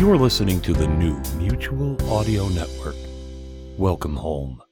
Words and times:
You're 0.00 0.16
listening 0.16 0.62
to 0.62 0.72
the 0.72 0.88
new 0.88 1.20
Mutual 1.36 1.94
Audio 2.10 2.48
Network. 2.48 2.96
Welcome 3.76 4.16
home. 4.16 4.62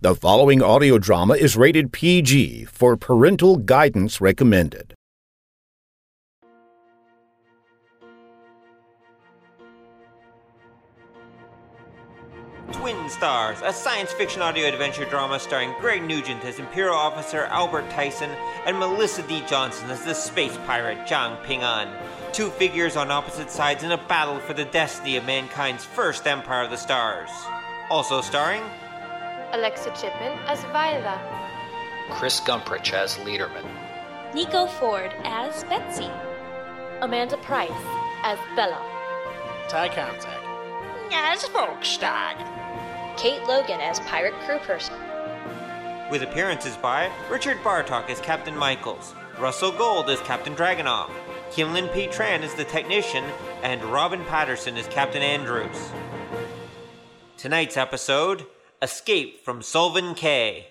The 0.00 0.14
following 0.14 0.62
audio 0.62 0.96
drama 0.96 1.34
is 1.34 1.58
rated 1.58 1.92
PG 1.92 2.64
for 2.64 2.96
parental 2.96 3.58
guidance 3.58 4.18
recommended. 4.18 4.94
Twin 12.72 13.10
Stars, 13.10 13.58
a 13.62 13.74
science 13.74 14.10
fiction 14.12 14.40
audio 14.40 14.68
adventure 14.68 15.04
drama 15.04 15.38
starring 15.38 15.74
Greg 15.80 16.02
Nugent 16.02 16.42
as 16.46 16.58
Imperial 16.58 16.94
Officer 16.94 17.44
Albert 17.50 17.90
Tyson 17.90 18.30
and 18.64 18.78
Melissa 18.78 19.20
D. 19.28 19.42
Johnson 19.46 19.90
as 19.90 20.02
the 20.06 20.14
space 20.14 20.56
pirate 20.64 21.06
Zhang 21.06 21.44
Ping'an. 21.44 21.94
Two 22.40 22.48
figures 22.48 22.96
on 22.96 23.10
opposite 23.10 23.50
sides 23.50 23.82
in 23.82 23.92
a 23.92 23.98
battle 23.98 24.40
for 24.40 24.54
the 24.54 24.64
destiny 24.64 25.18
of 25.18 25.26
mankind's 25.26 25.84
first 25.84 26.26
Empire 26.26 26.62
of 26.62 26.70
the 26.70 26.76
Stars. 26.78 27.28
Also 27.90 28.22
starring 28.22 28.62
Alexa 29.52 29.90
Chipman 29.90 30.38
as 30.46 30.62
Viola, 30.72 31.20
Chris 32.12 32.40
Gumprich 32.40 32.94
as 32.94 33.16
Leaderman, 33.16 33.66
Nico 34.34 34.64
Ford 34.64 35.12
as 35.24 35.64
Betsy, 35.64 36.08
Amanda 37.02 37.36
Price 37.36 37.70
as 38.24 38.38
Bella, 38.56 38.80
Ty 39.68 39.88
Contact. 39.88 41.12
as 41.12 41.44
Volkstag. 41.50 42.38
Kate 43.18 43.44
Logan 43.44 43.82
as 43.82 44.00
Pirate 44.00 44.32
Crew 44.46 44.60
Person, 44.60 44.96
with 46.10 46.22
appearances 46.22 46.78
by 46.78 47.12
Richard 47.28 47.58
Bartok 47.58 48.08
as 48.08 48.18
Captain 48.20 48.56
Michaels, 48.56 49.14
Russell 49.38 49.72
Gold 49.72 50.08
as 50.08 50.20
Captain 50.20 50.56
Dragonoff, 50.56 51.10
Kimlin 51.50 51.92
P. 51.92 52.06
Tran 52.06 52.42
is 52.42 52.54
the 52.54 52.64
technician, 52.64 53.24
and 53.64 53.82
Robin 53.86 54.24
Patterson 54.26 54.76
is 54.76 54.86
Captain 54.86 55.20
Andrews. 55.20 55.90
Tonight's 57.36 57.76
episode 57.76 58.46
Escape 58.80 59.44
from 59.44 59.60
Solvin 59.60 60.16
K. 60.16 60.68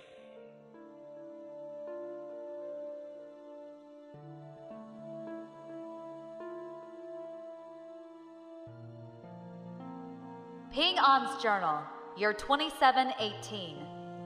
Ping 10.71 10.97
An's 10.97 11.43
Journal, 11.43 11.81
year 12.15 12.31
2718, 12.31 13.75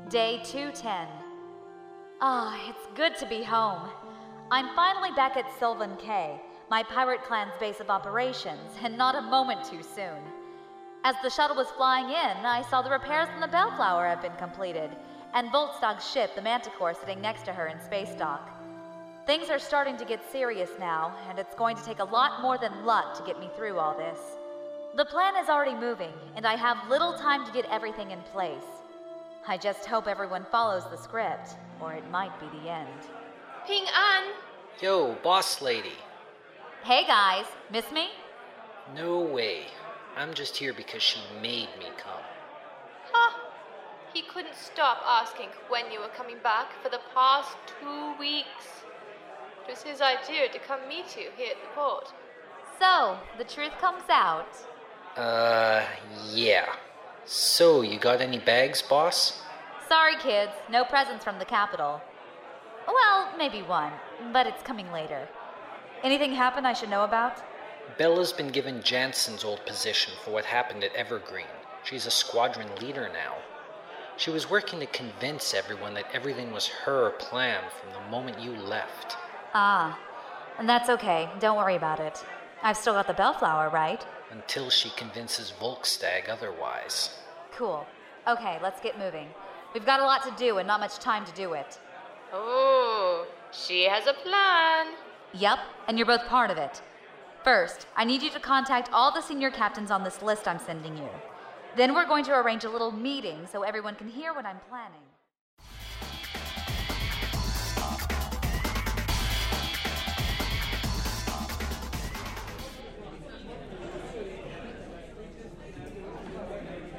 day 0.07 0.39
210. 0.43 1.07
Ah, 2.21 2.69
it's 2.69 2.87
good 2.95 3.17
to 3.17 3.25
be 3.25 3.41
home. 3.41 3.89
I'm 4.51 4.75
finally 4.75 5.11
back 5.15 5.37
at 5.37 5.51
Sylvan 5.57 5.95
K, 5.97 6.39
my 6.69 6.83
pirate 6.83 7.23
clan's 7.23 7.53
base 7.59 7.79
of 7.79 7.89
operations, 7.89 8.71
and 8.83 8.97
not 8.97 9.15
a 9.15 9.21
moment 9.21 9.63
too 9.63 9.81
soon. 9.81 10.21
As 11.03 11.15
the 11.23 11.29
shuttle 11.29 11.55
was 11.55 11.71
flying 11.71 12.05
in, 12.05 12.45
I 12.45 12.63
saw 12.69 12.81
the 12.81 12.89
repairs 12.89 13.29
on 13.33 13.41
the 13.41 13.47
Bellflower 13.47 14.07
have 14.07 14.21
been 14.21 14.35
completed, 14.37 14.91
and 15.33 15.51
Volkstag's 15.51 16.09
ship, 16.09 16.35
the 16.35 16.41
Manticore, 16.41 16.93
sitting 16.93 17.19
next 17.21 17.45
to 17.45 17.53
her 17.53 17.67
in 17.67 17.79
space 17.81 18.13
dock. 18.17 18.49
Things 19.25 19.49
are 19.49 19.59
starting 19.59 19.97
to 19.97 20.05
get 20.05 20.31
serious 20.31 20.69
now, 20.79 21.15
and 21.29 21.39
it's 21.39 21.55
going 21.55 21.77
to 21.77 21.85
take 21.85 21.99
a 21.99 22.03
lot 22.03 22.41
more 22.41 22.57
than 22.57 22.85
luck 22.85 23.17
to 23.17 23.23
get 23.23 23.39
me 23.39 23.49
through 23.55 23.79
all 23.79 23.97
this. 23.97 24.19
The 24.95 25.05
plan 25.05 25.35
is 25.37 25.49
already 25.49 25.73
moving, 25.73 26.13
and 26.35 26.45
I 26.45 26.55
have 26.57 26.89
little 26.89 27.13
time 27.13 27.45
to 27.45 27.51
get 27.51 27.65
everything 27.71 28.11
in 28.11 28.21
place. 28.33 28.83
I 29.47 29.57
just 29.57 29.85
hope 29.85 30.07
everyone 30.07 30.45
follows 30.51 30.83
the 30.91 30.97
script, 30.97 31.55
or 31.81 31.93
it 31.93 32.09
might 32.11 32.37
be 32.39 32.59
the 32.59 32.69
end. 32.69 32.89
Ping 33.65 33.85
An, 33.85 34.33
Yo, 34.81 35.15
boss 35.23 35.61
lady. 35.61 35.93
Hey 36.83 37.05
guys, 37.07 37.45
miss 37.71 37.89
me? 37.91 38.09
No 38.93 39.21
way. 39.21 39.67
I'm 40.17 40.33
just 40.33 40.57
here 40.57 40.73
because 40.73 41.01
she 41.01 41.19
made 41.41 41.69
me 41.79 41.85
come. 41.97 42.23
ha! 43.13 43.39
He 44.13 44.21
couldn't 44.23 44.55
stop 44.55 45.01
asking 45.07 45.47
when 45.69 45.89
you 45.91 46.01
were 46.01 46.09
coming 46.09 46.35
back 46.43 46.73
for 46.83 46.89
the 46.89 46.99
past 47.13 47.55
two 47.79 48.13
weeks. 48.19 48.83
It 49.65 49.71
was 49.71 49.81
his 49.81 50.01
idea 50.01 50.49
to 50.51 50.59
come 50.59 50.81
meet 50.89 51.15
you 51.15 51.29
here 51.37 51.51
at 51.51 51.61
the 51.61 51.69
port. 51.73 52.11
So, 52.79 53.17
the 53.37 53.45
truth 53.45 53.71
comes 53.79 54.03
out. 54.09 54.49
Uh, 55.15 55.85
yeah. 56.33 56.65
So, 57.23 57.81
you 57.81 57.97
got 57.97 58.19
any 58.19 58.39
bags, 58.39 58.81
boss? 58.81 59.41
Sorry, 59.87 60.17
kids, 60.17 60.51
no 60.69 60.83
presents 60.83 61.23
from 61.23 61.39
the 61.39 61.45
capital. 61.45 62.01
Well, 62.87 63.29
maybe 63.37 63.61
one, 63.61 63.91
but 64.31 64.47
it's 64.47 64.63
coming 64.63 64.91
later. 64.91 65.27
Anything 66.03 66.33
happen 66.33 66.65
I 66.65 66.73
should 66.73 66.89
know 66.89 67.03
about? 67.03 67.41
Bella's 67.97 68.33
been 68.33 68.49
given 68.49 68.81
Jansen's 68.81 69.43
old 69.43 69.65
position 69.65 70.13
for 70.23 70.31
what 70.31 70.45
happened 70.45 70.83
at 70.83 70.95
Evergreen. 70.95 71.45
She's 71.83 72.05
a 72.05 72.11
squadron 72.11 72.69
leader 72.81 73.09
now. 73.13 73.35
She 74.17 74.29
was 74.29 74.49
working 74.49 74.79
to 74.79 74.85
convince 74.85 75.53
everyone 75.53 75.93
that 75.95 76.05
everything 76.13 76.51
was 76.51 76.67
her 76.67 77.11
plan 77.11 77.63
from 77.79 77.93
the 77.93 78.09
moment 78.09 78.39
you 78.39 78.51
left. 78.51 79.17
Ah, 79.53 79.99
and 80.59 80.69
that's 80.69 80.89
okay. 80.89 81.29
Don't 81.39 81.57
worry 81.57 81.75
about 81.75 81.99
it. 81.99 82.23
I've 82.61 82.77
still 82.77 82.93
got 82.93 83.07
the 83.07 83.13
Bellflower, 83.13 83.69
right? 83.69 84.05
Until 84.31 84.69
she 84.69 84.89
convinces 84.91 85.53
Volkstag 85.59 86.29
otherwise. 86.29 87.17
Cool. 87.51 87.85
Okay, 88.27 88.59
let's 88.61 88.79
get 88.79 88.97
moving. 88.97 89.27
We've 89.73 89.85
got 89.85 89.99
a 89.99 90.05
lot 90.05 90.23
to 90.23 90.31
do 90.37 90.57
and 90.59 90.67
not 90.67 90.79
much 90.79 90.99
time 90.99 91.25
to 91.25 91.31
do 91.33 91.53
it. 91.53 91.79
Oh, 92.35 93.27
she 93.51 93.83
has 93.83 94.07
a 94.07 94.13
plan. 94.13 94.95
Yep, 95.33 95.59
and 95.87 95.99
you're 95.99 96.07
both 96.07 96.25
part 96.25 96.49
of 96.49 96.57
it. 96.57 96.81
First, 97.43 97.85
I 97.95 98.05
need 98.05 98.23
you 98.23 98.31
to 98.31 98.39
contact 98.39 98.89
all 98.91 99.13
the 99.13 99.21
senior 99.21 99.51
captains 99.51 99.91
on 99.91 100.03
this 100.03 100.19
list 100.23 100.47
I'm 100.47 100.57
sending 100.57 100.97
you. 100.97 101.09
Then 101.75 101.93
we're 101.93 102.07
going 102.07 102.25
to 102.25 102.35
arrange 102.35 102.63
a 102.63 102.69
little 102.71 102.91
meeting 102.91 103.45
so 103.51 103.61
everyone 103.61 103.93
can 103.93 104.07
hear 104.07 104.33
what 104.33 104.47
I'm 104.47 104.57
planning. 104.67 104.99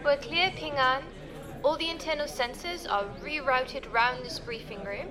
We're 0.04 0.16
clear, 0.18 0.52
Ping 0.54 0.74
An. 0.74 1.02
All 1.64 1.76
the 1.76 1.88
internal 1.88 2.26
sensors 2.26 2.88
are 2.88 3.04
rerouted 3.24 3.90
round 3.90 4.22
this 4.22 4.38
briefing 4.38 4.84
room, 4.84 5.08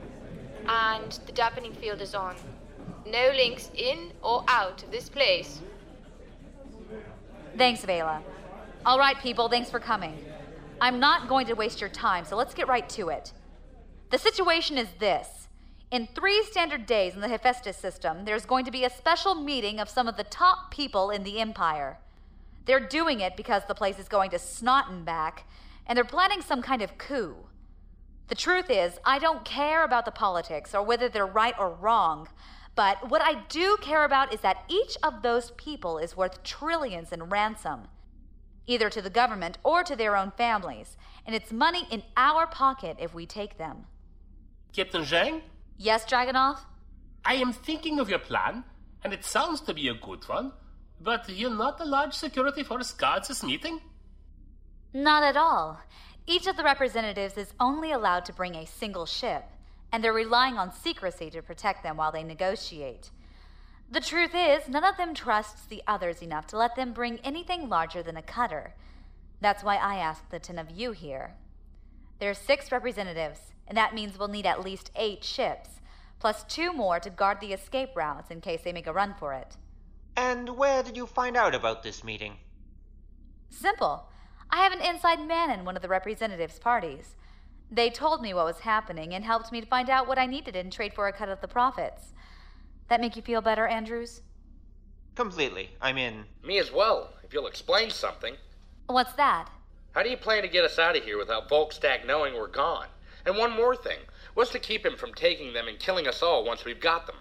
and 0.67 1.19
the 1.25 1.31
dampening 1.31 1.73
field 1.73 2.01
is 2.01 2.15
on. 2.15 2.35
No 3.05 3.31
links 3.35 3.69
in 3.75 4.11
or 4.21 4.43
out 4.47 4.83
of 4.83 4.91
this 4.91 5.09
place. 5.09 5.61
Thanks, 7.57 7.83
Vela. 7.83 8.21
All 8.85 8.97
right, 8.97 9.17
people, 9.19 9.49
thanks 9.49 9.69
for 9.69 9.79
coming. 9.79 10.17
I'm 10.81 10.99
not 10.99 11.27
going 11.27 11.47
to 11.47 11.53
waste 11.53 11.79
your 11.79 11.89
time, 11.89 12.25
so 12.25 12.35
let's 12.35 12.53
get 12.53 12.67
right 12.67 12.87
to 12.89 13.09
it. 13.09 13.31
The 14.09 14.17
situation 14.17 14.77
is 14.77 14.87
this. 14.99 15.47
In 15.91 16.07
three 16.07 16.43
standard 16.43 16.85
days 16.85 17.13
in 17.13 17.21
the 17.21 17.29
Hephaestus 17.29 17.77
system, 17.77 18.25
there's 18.25 18.45
going 18.45 18.65
to 18.65 18.71
be 18.71 18.83
a 18.83 18.89
special 18.89 19.35
meeting 19.35 19.79
of 19.79 19.89
some 19.89 20.07
of 20.07 20.17
the 20.17 20.23
top 20.23 20.71
people 20.71 21.11
in 21.11 21.23
the 21.23 21.39
Empire. 21.39 21.99
They're 22.65 22.79
doing 22.79 23.19
it 23.19 23.37
because 23.37 23.63
the 23.67 23.75
place 23.75 23.99
is 23.99 24.07
going 24.07 24.31
to 24.31 24.37
Snotten 24.37 25.05
back, 25.05 25.45
and 25.85 25.95
they're 25.95 26.03
planning 26.03 26.41
some 26.41 26.61
kind 26.61 26.81
of 26.81 26.97
coup. 26.97 27.35
The 28.27 28.35
truth 28.35 28.69
is, 28.69 28.99
I 29.05 29.19
don't 29.19 29.43
care 29.45 29.83
about 29.83 30.05
the 30.05 30.11
politics 30.11 30.73
or 30.73 30.81
whether 30.83 31.09
they're 31.09 31.25
right 31.25 31.55
or 31.59 31.69
wrong, 31.69 32.27
but 32.75 33.09
what 33.09 33.21
I 33.21 33.43
do 33.49 33.77
care 33.81 34.03
about 34.03 34.33
is 34.33 34.41
that 34.41 34.63
each 34.67 34.97
of 35.03 35.21
those 35.21 35.51
people 35.51 35.97
is 35.97 36.17
worth 36.17 36.43
trillions 36.43 37.11
in 37.11 37.23
ransom, 37.23 37.87
either 38.65 38.89
to 38.89 39.01
the 39.01 39.09
government 39.09 39.57
or 39.63 39.83
to 39.83 39.95
their 39.95 40.15
own 40.15 40.31
families, 40.31 40.97
and 41.25 41.35
it's 41.35 41.51
money 41.51 41.87
in 41.91 42.01
our 42.17 42.47
pocket 42.47 42.97
if 42.99 43.13
we 43.13 43.25
take 43.25 43.57
them. 43.57 43.85
Captain 44.73 45.03
Zhang, 45.03 45.41
Yes, 45.77 46.05
Dragonoff? 46.05 46.59
I 47.25 47.35
am 47.35 47.53
thinking 47.53 47.99
of 47.99 48.09
your 48.09 48.19
plan, 48.19 48.63
and 49.03 49.13
it 49.13 49.23
sounds 49.23 49.61
to 49.61 49.73
be 49.73 49.87
a 49.89 49.93
good 49.93 50.27
one, 50.27 50.53
but 50.99 51.27
you're 51.29 51.49
not 51.55 51.79
a 51.81 51.85
large 51.85 52.13
security 52.13 52.63
force 52.63 52.91
guards 52.93 53.27
this 53.27 53.43
meeting? 53.43 53.81
Not 54.93 55.23
at 55.23 55.37
all. 55.37 55.79
Each 56.25 56.47
of 56.47 56.55
the 56.55 56.63
representatives 56.63 57.37
is 57.37 57.53
only 57.59 57.91
allowed 57.91 58.25
to 58.25 58.33
bring 58.33 58.55
a 58.55 58.65
single 58.65 59.05
ship, 59.05 59.43
and 59.91 60.03
they're 60.03 60.13
relying 60.13 60.57
on 60.57 60.71
secrecy 60.71 61.29
to 61.29 61.41
protect 61.41 61.83
them 61.83 61.97
while 61.97 62.11
they 62.11 62.23
negotiate. 62.23 63.11
The 63.91 63.99
truth 63.99 64.31
is, 64.33 64.69
none 64.69 64.85
of 64.85 64.95
them 64.97 65.13
trusts 65.13 65.65
the 65.65 65.83
others 65.85 66.21
enough 66.21 66.47
to 66.47 66.57
let 66.57 66.75
them 66.75 66.93
bring 66.93 67.19
anything 67.19 67.67
larger 67.67 68.01
than 68.01 68.15
a 68.15 68.21
cutter. 68.21 68.73
That's 69.41 69.63
why 69.63 69.75
I 69.75 69.97
asked 69.97 70.31
the 70.31 70.39
ten 70.39 70.57
of 70.57 70.71
you 70.71 70.93
here. 70.93 71.35
There 72.19 72.29
are 72.29 72.33
six 72.33 72.71
representatives, 72.71 73.39
and 73.67 73.77
that 73.77 73.93
means 73.93 74.17
we'll 74.17 74.29
need 74.29 74.45
at 74.45 74.63
least 74.63 74.91
eight 74.95 75.25
ships, 75.25 75.81
plus 76.19 76.45
two 76.45 76.71
more 76.71 77.01
to 77.01 77.09
guard 77.09 77.41
the 77.41 77.51
escape 77.51 77.89
routes 77.95 78.31
in 78.31 78.39
case 78.39 78.61
they 78.63 78.71
make 78.71 78.87
a 78.87 78.93
run 78.93 79.13
for 79.19 79.33
it. 79.33 79.57
And 80.15 80.49
where 80.57 80.83
did 80.83 80.95
you 80.95 81.05
find 81.05 81.35
out 81.35 81.53
about 81.53 81.83
this 81.83 82.01
meeting? 82.03 82.37
Simple. 83.49 84.07
I 84.53 84.57
have 84.57 84.71
an 84.71 84.81
inside 84.81 85.27
man 85.27 85.49
in 85.49 85.65
one 85.65 85.75
of 85.75 85.81
the 85.81 85.89
representatives' 85.89 86.59
parties. 86.59 87.15
They 87.69 87.89
told 87.89 88.21
me 88.21 88.33
what 88.33 88.45
was 88.45 88.59
happening 88.59 89.13
and 89.13 89.25
helped 89.25 89.51
me 89.51 89.59
to 89.59 89.67
find 89.67 89.89
out 89.89 90.07
what 90.07 90.19
I 90.19 90.27
needed 90.27 90.55
in 90.55 90.69
trade 90.69 90.93
for 90.93 91.07
a 91.07 91.11
cut 91.11 91.27
of 91.27 91.41
the 91.41 91.47
profits. 91.47 92.13
That 92.87 93.01
make 93.01 93.15
you 93.15 93.21
feel 93.21 93.41
better, 93.41 93.67
Andrews? 93.67 94.21
Completely. 95.15 95.71
I'm 95.81 95.97
in. 95.97 96.25
Me 96.45 96.59
as 96.59 96.71
well. 96.71 97.09
If 97.23 97.33
if 97.33 97.37
you'll 97.37 97.47
explain 97.47 97.89
something. 97.89 98.35
What's 98.85 99.13
that? 99.13 99.49
How 99.93 100.03
do 100.03 100.09
you 100.11 100.17
plan 100.17 100.43
to 100.43 100.47
get 100.47 100.63
us 100.63 100.77
out 100.77 100.95
of 100.95 101.03
here 101.03 101.17
without 101.17 101.49
Volkstag 101.49 102.05
knowing 102.05 102.35
we're 102.35 102.47
gone? 102.47 102.85
And 103.25 103.35
one 103.35 103.57
more 103.57 103.75
thing. 103.75 103.97
What's 104.35 104.51
to 104.51 104.59
keep 104.59 104.85
him 104.85 104.95
from 104.95 105.15
taking 105.15 105.51
them 105.51 105.67
and 105.67 105.79
killing 105.79 106.07
us 106.07 106.21
all 106.21 106.45
once 106.45 106.63
we've 106.63 106.79
got 106.79 107.07
them? 107.07 107.15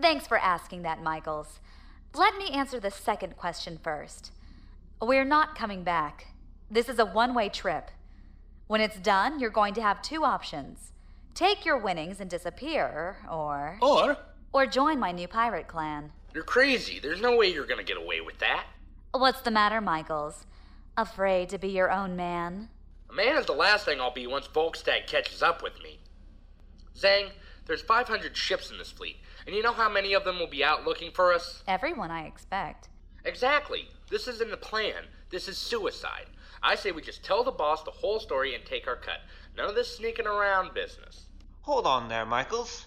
Thanks 0.00 0.26
for 0.26 0.38
asking 0.38 0.80
that, 0.80 1.02
Michaels. 1.02 1.60
Let 2.14 2.38
me 2.38 2.48
answer 2.48 2.80
the 2.80 2.90
second 2.90 3.36
question 3.36 3.78
first. 3.82 4.30
We're 5.02 5.24
not 5.24 5.56
coming 5.56 5.82
back. 5.82 6.28
This 6.70 6.88
is 6.88 7.00
a 7.00 7.04
one 7.04 7.34
way 7.34 7.48
trip. 7.48 7.90
When 8.68 8.80
it's 8.80 9.00
done, 9.00 9.40
you're 9.40 9.50
going 9.50 9.74
to 9.74 9.82
have 9.82 10.00
two 10.00 10.24
options 10.24 10.92
take 11.34 11.64
your 11.64 11.76
winnings 11.76 12.20
and 12.20 12.30
disappear, 12.30 13.16
or. 13.28 13.78
Or? 13.82 14.16
Or 14.52 14.64
join 14.64 15.00
my 15.00 15.10
new 15.10 15.26
pirate 15.26 15.66
clan. 15.66 16.12
You're 16.34 16.44
crazy. 16.44 17.00
There's 17.00 17.20
no 17.20 17.36
way 17.36 17.48
you're 17.52 17.66
gonna 17.66 17.82
get 17.82 17.96
away 17.96 18.20
with 18.20 18.38
that. 18.38 18.66
What's 19.10 19.40
the 19.40 19.50
matter, 19.50 19.80
Michaels? 19.80 20.46
Afraid 20.96 21.48
to 21.48 21.58
be 21.58 21.70
your 21.70 21.90
own 21.90 22.14
man? 22.14 22.68
A 23.10 23.12
man 23.12 23.36
is 23.36 23.46
the 23.46 23.52
last 23.52 23.84
thing 23.84 24.00
I'll 24.00 24.12
be 24.12 24.28
once 24.28 24.46
Volkstag 24.46 25.08
catches 25.08 25.42
up 25.42 25.64
with 25.64 25.82
me. 25.82 25.98
Zhang, 26.96 27.30
there's 27.66 27.82
500 27.82 28.36
ships 28.36 28.70
in 28.70 28.78
this 28.78 28.92
fleet, 28.92 29.16
and 29.48 29.56
you 29.56 29.62
know 29.62 29.72
how 29.72 29.88
many 29.88 30.12
of 30.12 30.22
them 30.22 30.38
will 30.38 30.46
be 30.46 30.62
out 30.62 30.84
looking 30.84 31.10
for 31.10 31.32
us? 31.32 31.64
Everyone, 31.66 32.12
I 32.12 32.26
expect. 32.26 32.88
Exactly. 33.24 33.88
This 34.12 34.28
isn't 34.28 34.52
a 34.52 34.58
plan. 34.58 35.04
This 35.30 35.48
is 35.48 35.56
suicide. 35.56 36.26
I 36.62 36.74
say 36.74 36.92
we 36.92 37.00
just 37.00 37.24
tell 37.24 37.42
the 37.42 37.50
boss 37.50 37.82
the 37.82 37.90
whole 37.90 38.20
story 38.20 38.54
and 38.54 38.62
take 38.62 38.86
our 38.86 38.94
cut. 38.94 39.20
None 39.56 39.70
of 39.70 39.74
this 39.74 39.96
sneaking 39.96 40.26
around 40.26 40.74
business. 40.74 41.24
Hold 41.62 41.86
on 41.86 42.10
there, 42.10 42.26
Michaels. 42.26 42.84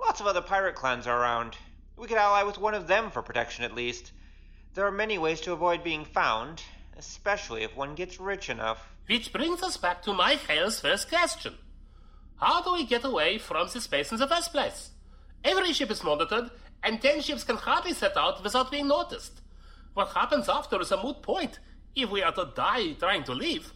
Lots 0.00 0.20
of 0.20 0.28
other 0.28 0.40
pirate 0.40 0.76
clans 0.76 1.08
are 1.08 1.20
around. 1.20 1.56
We 1.96 2.06
could 2.06 2.18
ally 2.18 2.44
with 2.44 2.56
one 2.56 2.74
of 2.74 2.86
them 2.86 3.10
for 3.10 3.20
protection 3.20 3.64
at 3.64 3.74
least. 3.74 4.12
There 4.74 4.86
are 4.86 4.92
many 4.92 5.18
ways 5.18 5.40
to 5.40 5.52
avoid 5.52 5.82
being 5.82 6.04
found, 6.04 6.62
especially 6.96 7.64
if 7.64 7.74
one 7.74 7.96
gets 7.96 8.20
rich 8.20 8.48
enough. 8.48 8.92
Which 9.08 9.32
brings 9.32 9.64
us 9.64 9.76
back 9.76 10.04
to 10.04 10.12
my 10.12 10.36
Michael's 10.36 10.78
first 10.78 11.08
question. 11.08 11.54
How 12.36 12.62
do 12.62 12.74
we 12.74 12.86
get 12.86 13.04
away 13.04 13.38
from 13.38 13.68
this 13.74 13.82
space 13.82 14.12
in 14.12 14.18
the 14.18 14.28
first 14.28 14.52
place? 14.52 14.90
Every 15.42 15.72
ship 15.72 15.90
is 15.90 16.04
monitored, 16.04 16.52
and 16.80 17.02
ten 17.02 17.22
ships 17.22 17.42
can 17.42 17.56
hardly 17.56 17.92
set 17.92 18.16
out 18.16 18.44
without 18.44 18.70
being 18.70 18.86
noticed. 18.86 19.39
What 19.94 20.08
happens 20.08 20.48
after 20.48 20.80
is 20.80 20.92
a 20.92 21.02
moot 21.02 21.22
point 21.22 21.58
if 21.94 22.10
we 22.10 22.22
are 22.22 22.32
to 22.32 22.52
die 22.54 22.92
trying 22.92 23.24
to 23.24 23.32
leave. 23.32 23.72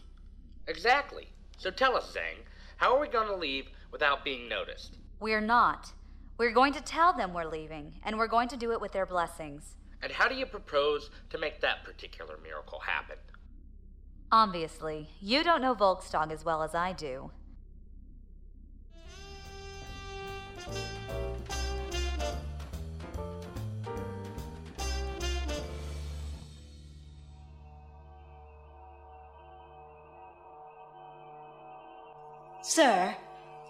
Exactly. 0.67 1.27
So 1.57 1.71
tell 1.71 1.95
us, 1.95 2.13
Zhang, 2.15 2.43
how 2.77 2.95
are 2.95 2.99
we 2.99 3.07
going 3.07 3.27
to 3.27 3.35
leave 3.35 3.69
without 3.91 4.23
being 4.23 4.47
noticed? 4.49 4.97
We're 5.19 5.41
not. 5.41 5.91
We're 6.37 6.51
going 6.51 6.73
to 6.73 6.81
tell 6.81 7.13
them 7.13 7.33
we're 7.33 7.49
leaving, 7.49 7.93
and 8.03 8.17
we're 8.17 8.27
going 8.27 8.49
to 8.49 8.57
do 8.57 8.71
it 8.71 8.81
with 8.81 8.91
their 8.91 9.05
blessings. 9.05 9.77
And 10.01 10.11
how 10.11 10.27
do 10.27 10.35
you 10.35 10.45
propose 10.45 11.09
to 11.29 11.37
make 11.37 11.61
that 11.61 11.83
particular 11.83 12.37
miracle 12.43 12.79
happen? 12.79 13.17
Obviously, 14.31 15.09
you 15.21 15.43
don't 15.43 15.61
know 15.61 15.73
Volkstag 15.73 16.31
as 16.31 16.43
well 16.43 16.61
as 16.61 16.75
I 16.75 16.91
do. 16.91 17.31
Sir, 32.75 33.15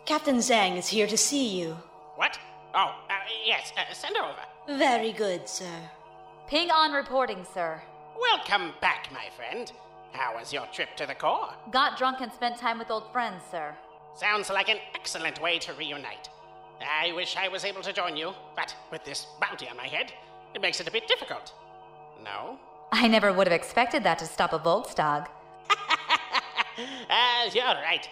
Captain 0.08 0.38
Zhang 0.38 0.78
is 0.78 0.88
here 0.88 1.06
to 1.06 1.16
see 1.16 1.60
you. 1.60 1.78
What? 2.16 2.40
Oh, 2.74 2.96
uh, 3.08 3.14
yes, 3.46 3.72
uh, 3.78 3.94
send 3.94 4.18
her 4.18 4.24
over. 4.24 4.80
Very 4.80 5.12
good, 5.12 5.48
sir. 5.48 5.78
Ping 6.48 6.70
An 6.74 6.92
reporting, 6.92 7.46
sir. 7.54 7.80
Welcome 8.20 8.74
back, 8.82 9.10
my 9.14 9.28
friend. 9.36 9.72
How 10.12 10.36
was 10.36 10.52
your 10.52 10.66
trip 10.74 10.98
to 10.98 11.06
the 11.06 11.14
core? 11.14 11.54
Got 11.70 12.00
drunk 12.00 12.22
and 12.22 12.34
spent 12.34 12.58
time 12.58 12.80
with 12.80 12.90
old 12.90 13.12
friends, 13.12 13.44
sir. 13.52 13.76
Sounds 14.16 14.50
like 14.50 14.70
an 14.70 14.80
excellent 14.96 15.40
way 15.40 15.60
to 15.60 15.74
reunite. 15.74 16.28
I 16.82 17.12
wish 17.12 17.38
I 17.38 17.48
was 17.48 17.64
able 17.64 17.84
to 17.84 17.94
join 17.94 18.18
you, 18.18 18.34
but 18.56 18.74
with 18.92 19.06
this 19.06 19.28
bounty 19.40 19.70
on 19.70 19.78
my 19.78 19.88
head, 19.88 20.14
it 20.56 20.62
makes 20.62 20.80
it 20.80 20.88
a 20.88 20.92
bit 20.92 21.08
difficult. 21.08 21.54
No? 22.24 22.58
I 22.92 23.08
never 23.08 23.32
would 23.32 23.46
have 23.46 23.54
expected 23.54 24.04
that 24.04 24.18
to 24.18 24.26
stop 24.26 24.52
a 24.52 24.58
Volkstag. 24.58 25.28
Uh, 25.70 27.50
you're 27.54 27.66
right. 27.66 28.10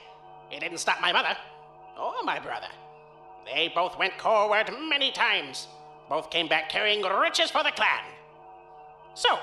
It 0.54 0.60
didn't 0.60 0.78
stop 0.78 1.02
my 1.02 1.12
mother 1.12 1.36
or 2.00 2.14
my 2.24 2.40
brother. 2.40 2.68
They 3.46 3.72
both 3.74 3.98
went 3.98 4.20
coreward 4.20 4.72
many 4.88 5.12
times. 5.12 5.68
Both 6.08 6.30
came 6.30 6.48
back 6.48 6.70
carrying 6.70 7.02
riches 7.02 7.50
for 7.50 7.64
the 7.64 7.72
clan. 7.72 8.04
So, 9.16 9.40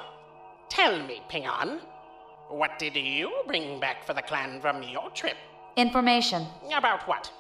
tell 0.69 1.03
me, 1.03 1.21
Ping 1.29 1.47
An, 1.47 1.81
what 2.49 2.79
did 2.79 2.95
you 2.95 3.33
bring 3.47 3.81
back 3.81 4.05
for 4.05 4.15
the 4.15 4.23
clan 4.23 4.61
from 4.61 4.85
your 4.85 5.11
trip? 5.11 5.37
Information. 5.77 6.47
About 6.73 7.09
what? 7.09 7.33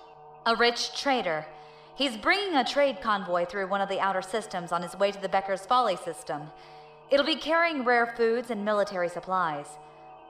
A 0.46 0.56
rich 0.56 1.00
trader. 1.00 1.46
He's 1.94 2.16
bringing 2.16 2.56
a 2.56 2.64
trade 2.64 3.00
convoy 3.00 3.44
through 3.44 3.68
one 3.68 3.80
of 3.80 3.88
the 3.88 4.00
outer 4.00 4.22
systems 4.22 4.72
on 4.72 4.82
his 4.82 4.96
way 4.96 5.12
to 5.12 5.20
the 5.20 5.28
Becker's 5.28 5.66
Folly 5.66 5.96
system. 5.96 6.42
It'll 7.10 7.26
be 7.26 7.36
carrying 7.36 7.84
rare 7.84 8.14
foods 8.16 8.50
and 8.50 8.64
military 8.64 9.08
supplies. 9.08 9.66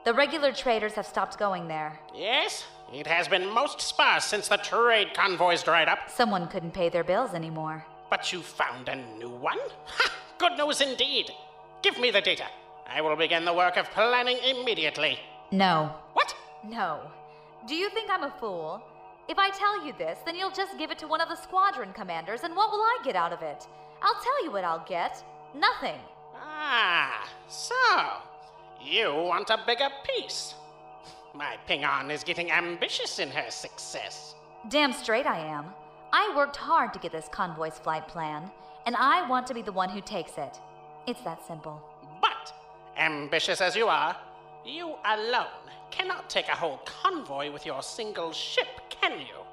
The 0.03 0.13
regular 0.13 0.51
traders 0.51 0.93
have 0.93 1.05
stopped 1.05 1.39
going 1.39 1.67
there. 1.67 1.99
Yes, 2.13 2.65
it 2.93 3.07
has 3.07 3.27
been 3.27 3.47
most 3.49 3.81
sparse 3.81 4.25
since 4.25 4.47
the 4.47 4.57
trade 4.57 5.13
convoys 5.13 5.63
dried 5.63 5.87
up. 5.87 6.09
Someone 6.09 6.47
couldn't 6.47 6.73
pay 6.73 6.89
their 6.89 7.03
bills 7.03 7.33
anymore. 7.33 7.85
But 8.09 8.33
you 8.33 8.41
found 8.41 8.89
a 8.89 8.95
new 9.17 9.29
one? 9.29 9.59
Ha! 9.85 10.11
Good 10.37 10.57
news 10.57 10.81
indeed. 10.81 11.31
Give 11.81 11.97
me 11.99 12.11
the 12.11 12.21
data. 12.21 12.45
I 12.87 13.01
will 13.01 13.15
begin 13.15 13.45
the 13.45 13.53
work 13.53 13.77
of 13.77 13.89
planning 13.91 14.37
immediately. 14.43 15.17
No. 15.51 15.95
What? 16.13 16.35
No. 16.67 16.99
Do 17.67 17.75
you 17.75 17.89
think 17.91 18.09
I'm 18.09 18.23
a 18.23 18.33
fool? 18.39 18.81
If 19.29 19.37
I 19.37 19.49
tell 19.51 19.85
you 19.85 19.93
this, 19.97 20.19
then 20.25 20.35
you'll 20.35 20.51
just 20.51 20.77
give 20.77 20.91
it 20.91 20.99
to 20.99 21.07
one 21.07 21.21
of 21.21 21.29
the 21.29 21.35
squadron 21.35 21.93
commanders, 21.93 22.41
and 22.43 22.55
what 22.55 22.71
will 22.71 22.81
I 22.81 22.97
get 23.03 23.15
out 23.15 23.31
of 23.31 23.41
it? 23.41 23.65
I'll 24.01 24.21
tell 24.21 24.43
you 24.43 24.51
what 24.51 24.65
I'll 24.65 24.83
get. 24.87 25.23
Nothing. 25.55 25.99
Ah, 26.35 27.29
so 27.47 27.75
you 28.83 29.13
want 29.13 29.49
a 29.49 29.59
bigger 29.65 29.89
piece. 30.03 30.55
My 31.33 31.55
Ping 31.65 31.85
An 31.85 32.11
is 32.11 32.23
getting 32.23 32.51
ambitious 32.51 33.19
in 33.19 33.29
her 33.29 33.49
success. 33.49 34.35
Damn 34.69 34.91
straight 34.91 35.25
I 35.25 35.39
am. 35.39 35.65
I 36.11 36.33
worked 36.35 36.57
hard 36.57 36.91
to 36.93 36.99
get 36.99 37.13
this 37.13 37.29
convoy's 37.31 37.79
flight 37.79 38.07
plan, 38.07 38.51
and 38.85 38.97
I 38.97 39.27
want 39.29 39.47
to 39.47 39.53
be 39.53 39.61
the 39.61 39.71
one 39.71 39.89
who 39.89 40.01
takes 40.01 40.37
it. 40.37 40.59
It's 41.07 41.21
that 41.21 41.45
simple. 41.47 41.81
But, 42.21 42.53
ambitious 42.97 43.61
as 43.61 43.77
you 43.77 43.87
are, 43.87 44.15
you 44.65 44.95
alone 45.05 45.47
cannot 45.89 46.29
take 46.29 46.49
a 46.49 46.55
whole 46.55 46.81
convoy 46.85 47.51
with 47.51 47.65
your 47.65 47.81
single 47.81 48.33
ship, 48.33 48.67
can 48.89 49.19
you? 49.19 49.45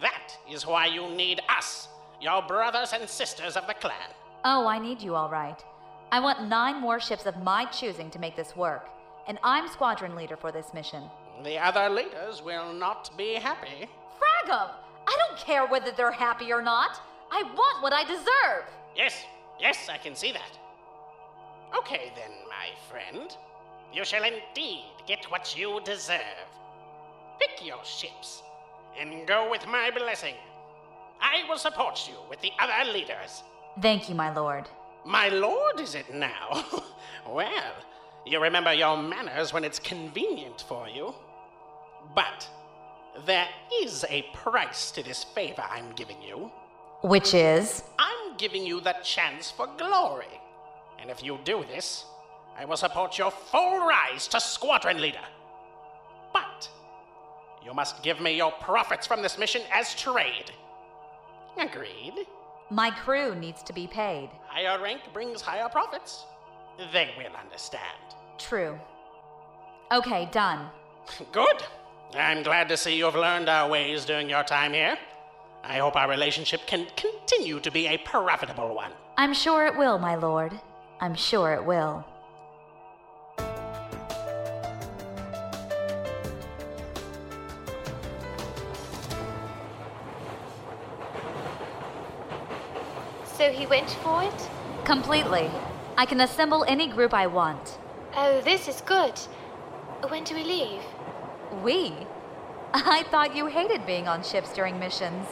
That 0.00 0.36
is 0.50 0.66
why 0.66 0.86
you 0.86 1.08
need 1.10 1.40
us, 1.48 1.88
your 2.20 2.42
brothers 2.42 2.92
and 2.92 3.08
sisters 3.08 3.56
of 3.56 3.66
the 3.68 3.74
clan. 3.74 4.10
Oh, 4.44 4.66
I 4.66 4.80
need 4.80 5.00
you 5.00 5.14
all 5.14 5.30
right. 5.30 5.62
I 6.10 6.18
want 6.18 6.48
nine 6.48 6.80
more 6.80 6.98
ships 6.98 7.26
of 7.26 7.42
my 7.42 7.64
choosing 7.66 8.10
to 8.10 8.18
make 8.18 8.36
this 8.36 8.56
work, 8.56 8.88
and 9.26 9.38
I'm 9.42 9.68
squadron 9.68 10.14
leader 10.14 10.36
for 10.36 10.52
this 10.52 10.72
mission. 10.72 11.02
The 11.42 11.58
other 11.58 11.88
leaders 11.88 12.42
will 12.42 12.72
not 12.72 13.10
be 13.16 13.34
happy. 13.34 13.88
Frag 14.18 14.48
'em! 14.60 14.68
I 15.06 15.16
don't 15.28 15.38
care 15.38 15.66
whether 15.66 15.90
they're 15.92 16.12
happy 16.12 16.52
or 16.52 16.62
not. 16.62 17.00
I 17.30 17.42
want 17.42 17.82
what 17.82 17.92
I 17.92 18.04
deserve. 18.04 18.64
Yes, 18.94 19.24
yes, 19.60 19.88
I 19.88 19.98
can 19.98 20.14
see 20.14 20.32
that. 20.32 20.58
Okay 21.76 22.12
then, 22.16 22.30
my 22.48 22.68
friend. 22.90 23.36
You 23.92 24.04
shall 24.04 24.24
indeed 24.24 24.84
get 25.06 25.24
what 25.30 25.56
you 25.56 25.80
deserve. 25.84 26.48
Pick 27.38 27.64
your 27.64 27.84
ships 27.84 28.42
and 28.98 29.26
go 29.26 29.50
with 29.50 29.66
my 29.66 29.90
blessing. 29.90 30.34
I 31.20 31.44
will 31.48 31.58
support 31.58 32.08
you 32.08 32.16
with 32.28 32.40
the 32.40 32.52
other 32.58 32.92
leaders. 32.92 33.42
Thank 33.80 34.08
you, 34.08 34.14
my 34.14 34.32
lord. 34.32 34.68
My 35.04 35.28
lord, 35.28 35.80
is 35.80 35.94
it 35.94 36.12
now? 36.12 36.64
well, 37.28 37.74
you 38.26 38.40
remember 38.40 38.72
your 38.72 38.96
manners 38.96 39.52
when 39.52 39.64
it's 39.64 39.78
convenient 39.78 40.64
for 40.68 40.88
you. 40.88 41.14
But 42.14 42.48
there 43.24 43.48
is 43.82 44.04
a 44.08 44.22
price 44.34 44.90
to 44.92 45.02
this 45.02 45.24
favor 45.24 45.62
I'm 45.70 45.92
giving 45.94 46.20
you. 46.22 46.50
Which 47.02 47.34
is? 47.34 47.84
I'm 47.98 48.36
giving 48.36 48.66
you 48.66 48.80
the 48.80 48.96
chance 49.02 49.50
for 49.50 49.68
glory. 49.78 50.40
And 51.00 51.10
if 51.10 51.22
you 51.22 51.38
do 51.44 51.64
this, 51.68 52.04
I 52.58 52.64
will 52.64 52.76
support 52.76 53.16
your 53.16 53.30
full 53.30 53.86
rise 53.86 54.26
to 54.28 54.40
squadron 54.40 55.00
leader. 55.00 55.18
But 56.32 56.68
you 57.64 57.72
must 57.74 58.02
give 58.02 58.20
me 58.20 58.36
your 58.36 58.52
profits 58.52 59.06
from 59.06 59.22
this 59.22 59.38
mission 59.38 59.62
as 59.72 59.94
trade. 59.94 60.50
Agreed? 61.58 62.26
My 62.70 62.90
crew 62.90 63.34
needs 63.34 63.62
to 63.62 63.72
be 63.72 63.86
paid. 63.86 64.30
Higher 64.48 64.82
rank 64.82 65.00
brings 65.12 65.40
higher 65.40 65.68
profits. 65.68 66.24
They 66.92 67.10
will 67.16 67.34
understand. 67.36 67.82
True. 68.38 68.78
Okay, 69.92 70.28
done. 70.30 70.68
Good. 71.32 71.62
I'm 72.14 72.42
glad 72.42 72.68
to 72.68 72.76
see 72.76 72.96
you 72.96 73.04
have 73.06 73.14
learned 73.14 73.48
our 73.48 73.68
ways 73.68 74.04
during 74.04 74.28
your 74.28 74.42
time 74.44 74.72
here. 74.72 74.96
I 75.64 75.78
hope 75.78 75.96
our 75.96 76.08
relationship 76.08 76.66
can 76.66 76.86
continue 76.96 77.60
to 77.60 77.70
be 77.70 77.86
a 77.88 77.98
profitable 77.98 78.74
one. 78.74 78.92
I'm 79.16 79.34
sure 79.34 79.66
it 79.66 79.76
will, 79.76 79.98
my 79.98 80.14
lord. 80.14 80.52
I'm 81.00 81.14
sure 81.14 81.54
it 81.54 81.64
will. 81.64 82.04
So 93.36 93.50
he 93.50 93.66
went 93.66 93.90
for 94.02 94.22
it? 94.22 94.48
Completely. 94.84 95.50
I 95.98 96.04
can 96.04 96.20
assemble 96.20 96.64
any 96.68 96.88
group 96.88 97.14
I 97.14 97.26
want. 97.26 97.78
Oh, 98.14 98.40
this 98.42 98.68
is 98.68 98.82
good. 98.82 99.18
When 100.08 100.24
do 100.24 100.34
we 100.34 100.44
leave? 100.44 100.82
We? 101.62 101.94
I 102.74 103.04
thought 103.10 103.34
you 103.34 103.46
hated 103.46 103.86
being 103.86 104.06
on 104.06 104.22
ships 104.22 104.52
during 104.52 104.78
missions. 104.78 105.26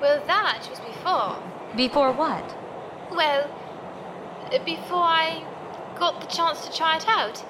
Well, 0.00 0.22
that 0.26 0.66
was 0.68 0.80
before. 0.80 1.42
Before 1.74 2.12
what? 2.12 2.54
Well, 3.10 3.50
before 4.64 5.02
I 5.02 5.46
got 5.98 6.20
the 6.20 6.26
chance 6.26 6.66
to 6.66 6.76
try 6.76 6.96
it 6.96 7.08
out. 7.08 7.42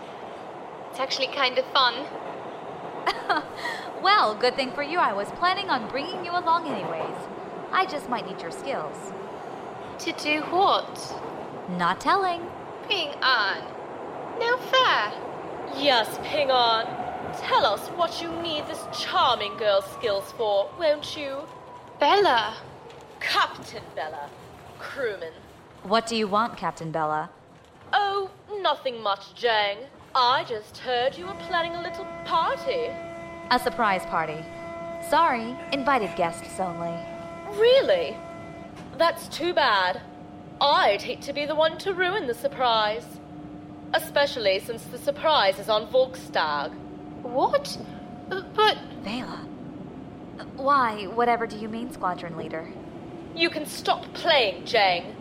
It's 0.90 1.00
actually 1.00 1.28
kind 1.28 1.58
of 1.58 1.64
fun. 1.66 2.06
well, 4.02 4.36
good 4.36 4.54
thing 4.54 4.70
for 4.70 4.82
you, 4.82 4.98
I 4.98 5.12
was 5.12 5.28
planning 5.32 5.70
on 5.70 5.88
bringing 5.88 6.24
you 6.24 6.30
along 6.30 6.68
anyways. 6.68 7.16
I 7.72 7.86
just 7.86 8.08
might 8.08 8.28
need 8.28 8.40
your 8.40 8.52
skills. 8.52 9.12
To 9.98 10.12
do 10.12 10.42
what? 10.42 11.33
Not 11.70 12.00
telling. 12.00 12.42
Ping 12.88 13.10
An. 13.22 13.62
No 14.38 14.56
fair. 14.58 15.12
Yes, 15.76 16.18
Ping 16.22 16.50
An. 16.50 16.86
Tell 17.40 17.64
us 17.64 17.88
what 17.88 18.22
you 18.22 18.30
need 18.42 18.66
this 18.66 18.84
charming 18.92 19.56
girl's 19.56 19.90
skills 19.92 20.32
for, 20.36 20.70
won't 20.78 21.16
you? 21.16 21.38
Bella. 21.98 22.54
Captain 23.20 23.82
Bella. 23.96 24.28
Crewman. 24.78 25.32
What 25.82 26.06
do 26.06 26.16
you 26.16 26.28
want, 26.28 26.56
Captain 26.56 26.90
Bella? 26.90 27.30
Oh, 27.92 28.30
nothing 28.60 29.02
much, 29.02 29.34
Zhang. 29.34 29.78
I 30.14 30.44
just 30.44 30.78
heard 30.78 31.16
you 31.16 31.26
were 31.26 31.34
planning 31.48 31.74
a 31.74 31.82
little 31.82 32.06
party. 32.24 32.90
A 33.50 33.58
surprise 33.58 34.04
party. 34.06 34.44
Sorry, 35.08 35.56
invited 35.72 36.14
guests 36.16 36.60
only. 36.60 36.94
Really? 37.58 38.16
That's 38.96 39.28
too 39.28 39.52
bad. 39.52 40.00
I'd 40.64 41.02
hate 41.02 41.20
to 41.22 41.34
be 41.34 41.44
the 41.44 41.54
one 41.54 41.76
to 41.78 41.92
ruin 41.92 42.26
the 42.26 42.32
surprise. 42.32 43.04
Especially 43.92 44.58
since 44.60 44.82
the 44.84 44.96
surprise 44.96 45.58
is 45.58 45.68
on 45.68 45.88
Volkstag. 45.88 46.72
What? 47.20 47.76
Uh, 48.30 48.40
but. 48.54 48.78
Vela. 49.02 49.46
Why, 50.56 51.04
whatever 51.04 51.46
do 51.46 51.58
you 51.58 51.68
mean, 51.68 51.92
Squadron 51.92 52.38
Leader? 52.38 52.72
You 53.36 53.50
can 53.50 53.66
stop 53.66 54.10
playing, 54.14 54.62
Zhang. 54.62 55.14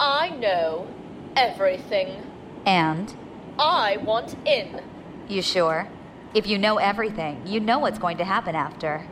I 0.00 0.30
know 0.30 0.88
everything. 1.36 2.26
And? 2.66 3.14
I 3.60 3.98
want 3.98 4.34
in. 4.44 4.82
You 5.28 5.42
sure? 5.42 5.88
If 6.34 6.48
you 6.48 6.58
know 6.58 6.78
everything, 6.78 7.46
you 7.46 7.60
know 7.60 7.78
what's 7.78 8.00
going 8.00 8.16
to 8.18 8.24
happen 8.24 8.56
after. 8.56 9.06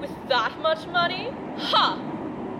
With 0.00 0.10
that 0.28 0.58
much 0.58 0.88
money? 0.88 1.30
Ha! 1.56 2.07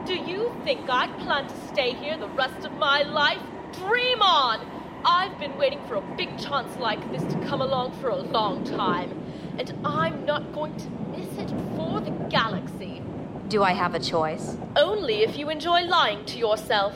Do 0.09 0.15
you 0.15 0.51
think 0.65 0.89
I 0.89 1.07
plan 1.19 1.47
to 1.49 1.67
stay 1.67 1.93
here 1.93 2.17
the 2.17 2.29
rest 2.29 2.65
of 2.65 2.73
my 2.79 3.03
life? 3.03 3.43
Dream 3.75 4.23
on! 4.23 4.59
I've 5.05 5.39
been 5.39 5.55
waiting 5.59 5.87
for 5.87 5.97
a 5.97 6.01
big 6.17 6.39
chance 6.39 6.75
like 6.79 7.13
this 7.13 7.23
to 7.31 7.39
come 7.47 7.61
along 7.61 7.93
for 8.01 8.09
a 8.09 8.17
long 8.17 8.65
time, 8.65 9.11
and 9.59 9.71
I'm 9.85 10.25
not 10.25 10.55
going 10.55 10.75
to 10.79 10.89
miss 11.15 11.29
it 11.37 11.51
for 11.77 12.01
the 12.01 12.11
galaxy. 12.31 13.03
Do 13.49 13.63
I 13.63 13.73
have 13.73 13.95
a 13.95 14.01
choice? 14.01 14.57
Only 14.77 15.25
if 15.25 15.37
you 15.37 15.51
enjoy 15.51 15.83
lying 15.83 16.25
to 16.25 16.39
yourself. 16.39 16.95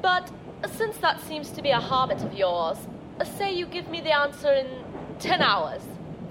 But 0.00 0.28
uh, 0.64 0.66
since 0.66 0.96
that 0.96 1.20
seems 1.20 1.50
to 1.50 1.62
be 1.62 1.70
a 1.70 1.80
habit 1.80 2.24
of 2.24 2.34
yours, 2.34 2.78
uh, 3.20 3.24
say 3.24 3.52
you 3.52 3.66
give 3.66 3.88
me 3.88 4.00
the 4.00 4.18
answer 4.18 4.52
in 4.52 4.66
ten 5.20 5.42
hours. 5.42 5.82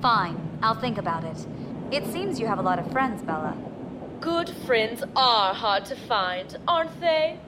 Fine, 0.02 0.60
I'll 0.62 0.76
think 0.76 0.98
about 0.98 1.24
it. 1.24 1.48
It 1.90 2.06
seems 2.12 2.38
you 2.38 2.48
have 2.48 2.60
a 2.60 2.64
lot 2.64 2.80
of 2.80 2.92
friends, 2.92 3.24
Bella. 3.24 3.56
Good 4.22 4.52
friends 4.68 5.04
are 5.16 5.52
hard 5.52 5.86
to 5.86 5.96
find, 5.96 6.56
aren't 6.68 7.02
they? 7.02 7.40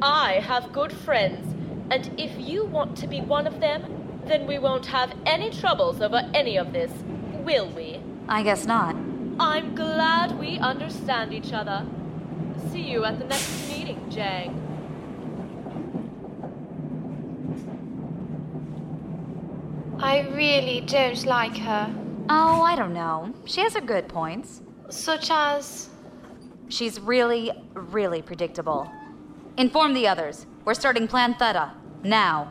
I 0.00 0.40
have 0.40 0.72
good 0.72 0.90
friends, 0.90 1.54
and 1.90 2.10
if 2.18 2.32
you 2.38 2.64
want 2.64 2.96
to 2.98 3.06
be 3.06 3.20
one 3.20 3.46
of 3.46 3.60
them, 3.60 4.20
then 4.24 4.46
we 4.46 4.58
won't 4.58 4.86
have 4.86 5.14
any 5.26 5.50
troubles 5.50 6.00
over 6.00 6.26
any 6.32 6.56
of 6.56 6.72
this, 6.72 6.90
will 7.44 7.68
we? 7.68 8.00
I 8.28 8.42
guess 8.42 8.64
not. 8.64 8.96
I'm 9.38 9.74
glad 9.74 10.38
we 10.38 10.56
understand 10.56 11.34
each 11.34 11.52
other. 11.52 11.86
See 12.70 12.80
you 12.80 13.04
at 13.04 13.18
the 13.18 13.26
next 13.26 13.68
meeting, 13.68 14.00
Zhang. 14.08 14.58
I 19.98 20.20
really 20.30 20.80
don't 20.80 21.26
like 21.26 21.58
her. 21.58 21.94
Oh, 22.30 22.62
I 22.62 22.74
don't 22.74 22.94
know. 22.94 23.34
She 23.44 23.60
has 23.60 23.74
her 23.74 23.82
good 23.82 24.08
points. 24.08 24.62
Such 24.88 25.30
as. 25.30 25.90
She's 26.72 26.98
really, 26.98 27.52
really 27.74 28.22
predictable. 28.22 28.90
Inform 29.58 29.92
the 29.92 30.08
others. 30.08 30.46
We're 30.64 30.72
starting 30.72 31.06
Plan 31.06 31.34
Theta. 31.34 31.70
Now. 32.02 32.50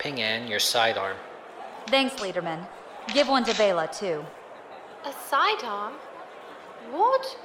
Ping 0.00 0.20
An, 0.20 0.48
your 0.48 0.58
sidearm. 0.58 1.16
Thanks, 1.86 2.16
Leaderman. 2.16 2.66
Give 3.14 3.28
one 3.28 3.44
to 3.44 3.52
Vela, 3.52 3.86
too. 3.86 4.24
A 5.04 5.12
sidearm? 5.28 5.92
What? 6.90 7.38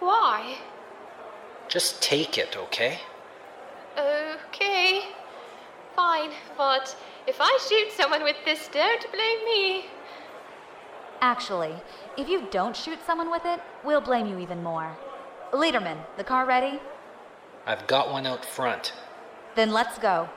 Why? 0.00 0.56
Just 1.68 2.02
take 2.02 2.38
it, 2.38 2.56
okay? 2.56 2.98
Okay. 3.98 5.02
Fine, 5.94 6.30
but 6.56 6.96
if 7.26 7.36
I 7.40 7.58
shoot 7.68 7.92
someone 7.92 8.24
with 8.24 8.36
this, 8.44 8.68
don't 8.68 9.12
blame 9.12 9.44
me. 9.44 9.86
Actually, 11.20 11.74
if 12.16 12.28
you 12.28 12.46
don't 12.50 12.74
shoot 12.74 12.98
someone 13.06 13.30
with 13.30 13.44
it, 13.44 13.60
we'll 13.84 14.00
blame 14.00 14.26
you 14.26 14.38
even 14.38 14.62
more. 14.62 14.96
Leaderman, 15.52 15.98
the 16.16 16.24
car 16.24 16.46
ready? 16.46 16.80
I've 17.66 17.86
got 17.86 18.10
one 18.10 18.26
out 18.26 18.44
front. 18.44 18.92
Then 19.54 19.70
let's 19.70 19.98
go. 19.98 20.28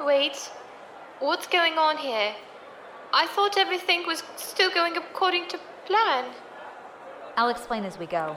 Wait. 0.00 0.50
What's 1.20 1.46
going 1.46 1.78
on 1.78 1.96
here? 1.96 2.34
I 3.12 3.26
thought 3.28 3.56
everything 3.56 4.06
was 4.06 4.22
still 4.36 4.70
going 4.70 4.96
according 4.96 5.48
to 5.48 5.58
plan. 5.86 6.26
I'll 7.36 7.48
explain 7.48 7.84
as 7.84 7.98
we 7.98 8.06
go. 8.06 8.36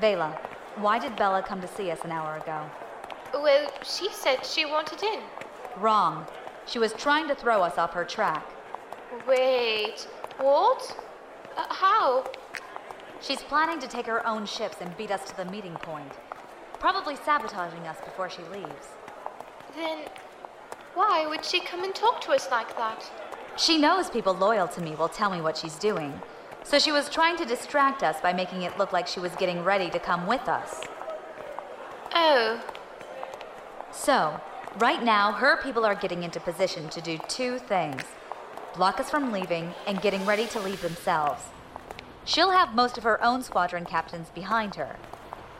Vela, 0.00 0.30
why 0.76 0.98
did 0.98 1.14
Bella 1.16 1.42
come 1.42 1.60
to 1.60 1.68
see 1.68 1.90
us 1.90 2.00
an 2.04 2.12
hour 2.12 2.36
ago? 2.36 2.62
Well, 3.34 3.70
she 3.84 4.10
said 4.10 4.46
she 4.46 4.64
wanted 4.64 5.02
in. 5.02 5.20
Wrong. 5.78 6.26
She 6.66 6.78
was 6.78 6.92
trying 6.94 7.28
to 7.28 7.34
throw 7.34 7.62
us 7.62 7.76
off 7.76 7.92
her 7.92 8.04
track. 8.04 8.44
Wait, 9.26 10.08
what? 10.38 10.96
Uh, 11.56 11.66
how? 11.68 12.24
She's 13.20 13.42
planning 13.42 13.78
to 13.80 13.88
take 13.88 14.06
her 14.06 14.26
own 14.26 14.46
ships 14.46 14.76
and 14.80 14.96
beat 14.96 15.10
us 15.10 15.28
to 15.28 15.36
the 15.36 15.44
meeting 15.46 15.74
point. 15.74 16.12
Probably 16.78 17.16
sabotaging 17.16 17.86
us 17.86 17.98
before 18.02 18.30
she 18.30 18.42
leaves. 18.44 18.88
Then 19.76 19.98
why 20.94 21.26
would 21.26 21.44
she 21.44 21.60
come 21.60 21.84
and 21.84 21.94
talk 21.94 22.20
to 22.22 22.32
us 22.32 22.50
like 22.50 22.74
that? 22.76 23.04
She 23.56 23.76
knows 23.76 24.08
people 24.08 24.34
loyal 24.34 24.68
to 24.68 24.80
me 24.80 24.94
will 24.94 25.08
tell 25.08 25.30
me 25.30 25.42
what 25.42 25.58
she's 25.58 25.76
doing. 25.76 26.20
So 26.62 26.78
she 26.78 26.92
was 26.92 27.08
trying 27.08 27.36
to 27.38 27.44
distract 27.44 28.02
us 28.02 28.20
by 28.20 28.32
making 28.32 28.62
it 28.62 28.78
look 28.78 28.92
like 28.92 29.06
she 29.06 29.20
was 29.20 29.34
getting 29.36 29.64
ready 29.64 29.90
to 29.90 29.98
come 29.98 30.26
with 30.26 30.48
us. 30.48 30.80
Oh. 32.14 32.62
So, 33.92 34.40
right 34.78 35.02
now, 35.02 35.32
her 35.32 35.56
people 35.62 35.84
are 35.84 35.94
getting 35.94 36.22
into 36.22 36.40
position 36.40 36.88
to 36.90 37.00
do 37.00 37.18
two 37.28 37.58
things 37.58 38.02
block 38.74 39.00
us 39.00 39.10
from 39.10 39.32
leaving 39.32 39.74
and 39.86 40.00
getting 40.00 40.24
ready 40.24 40.46
to 40.46 40.60
leave 40.60 40.80
themselves. 40.80 41.42
She'll 42.24 42.50
have 42.50 42.74
most 42.74 42.96
of 42.98 43.04
her 43.04 43.22
own 43.22 43.42
squadron 43.42 43.84
captains 43.84 44.30
behind 44.30 44.76
her. 44.76 44.96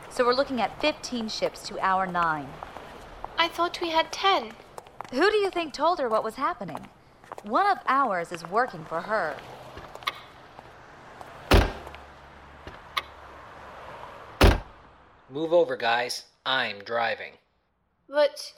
So 0.09 0.25
we're 0.25 0.33
looking 0.33 0.61
at 0.61 0.79
15 0.81 1.29
ships 1.29 1.61
to 1.67 1.79
our 1.79 2.05
nine. 2.05 2.47
I 3.37 3.47
thought 3.47 3.79
we 3.81 3.89
had 3.89 4.11
10. 4.11 4.51
Who 5.11 5.29
do 5.29 5.37
you 5.37 5.49
think 5.49 5.73
told 5.73 5.99
her 5.99 6.07
what 6.07 6.23
was 6.23 6.35
happening? 6.35 6.87
One 7.43 7.65
of 7.65 7.79
ours 7.87 8.31
is 8.31 8.47
working 8.47 8.85
for 8.85 9.01
her. 9.01 9.35
Move 15.31 15.53
over, 15.53 15.77
guys. 15.77 16.25
I'm 16.45 16.79
driving. 16.79 17.33
But 18.09 18.51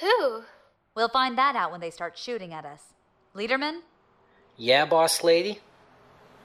who? 0.00 0.42
We'll 0.94 1.10
find 1.10 1.36
that 1.36 1.54
out 1.54 1.70
when 1.70 1.82
they 1.82 1.90
start 1.90 2.16
shooting 2.16 2.54
at 2.54 2.64
us. 2.64 2.82
Leaderman? 3.36 3.80
Yeah, 4.56 4.86
boss 4.86 5.22
lady? 5.22 5.60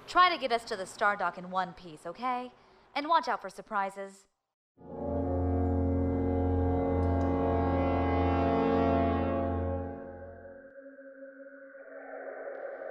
Try 0.05 0.33
to 0.33 0.39
get 0.39 0.51
us 0.51 0.65
to 0.65 0.75
the 0.75 0.85
Star 0.85 1.15
Dock 1.15 1.37
in 1.37 1.49
one 1.49 1.71
piece, 1.73 2.05
okay? 2.05 2.51
And 2.93 3.07
watch 3.07 3.29
out 3.29 3.41
for 3.41 3.49
surprises. 3.49 4.25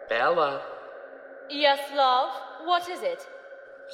Bella. 0.08 0.62
Yes, 1.50 1.80
love? 1.94 2.30
What 2.64 2.88
is 2.88 3.02
it? 3.02 3.26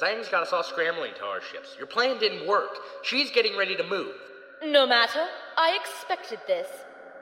Zhang's 0.01 0.29
got 0.29 0.43
us 0.43 0.53
all 0.53 0.63
scrambling 0.63 1.13
to 1.17 1.25
our 1.25 1.41
ships. 1.41 1.75
Your 1.77 1.87
plan 1.87 2.19
didn't 2.19 2.47
work. 2.47 2.69
She's 3.03 3.31
getting 3.31 3.57
ready 3.57 3.75
to 3.75 3.83
move. 3.83 4.15
No 4.63 4.87
matter. 4.87 5.25
I 5.57 5.77
expected 5.79 6.39
this. 6.47 6.69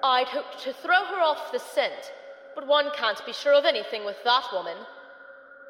I'd 0.03 0.27
hoped 0.27 0.63
to 0.63 0.74
throw 0.74 1.05
her 1.05 1.19
off 1.22 1.51
the 1.51 1.60
scent, 1.60 2.13
but 2.53 2.67
one 2.67 2.91
can't 2.96 3.25
be 3.25 3.34
sure 3.34 3.53
of 3.53 3.65
anything 3.65 4.05
with 4.05 4.17
that 4.24 4.46
woman. 4.53 4.77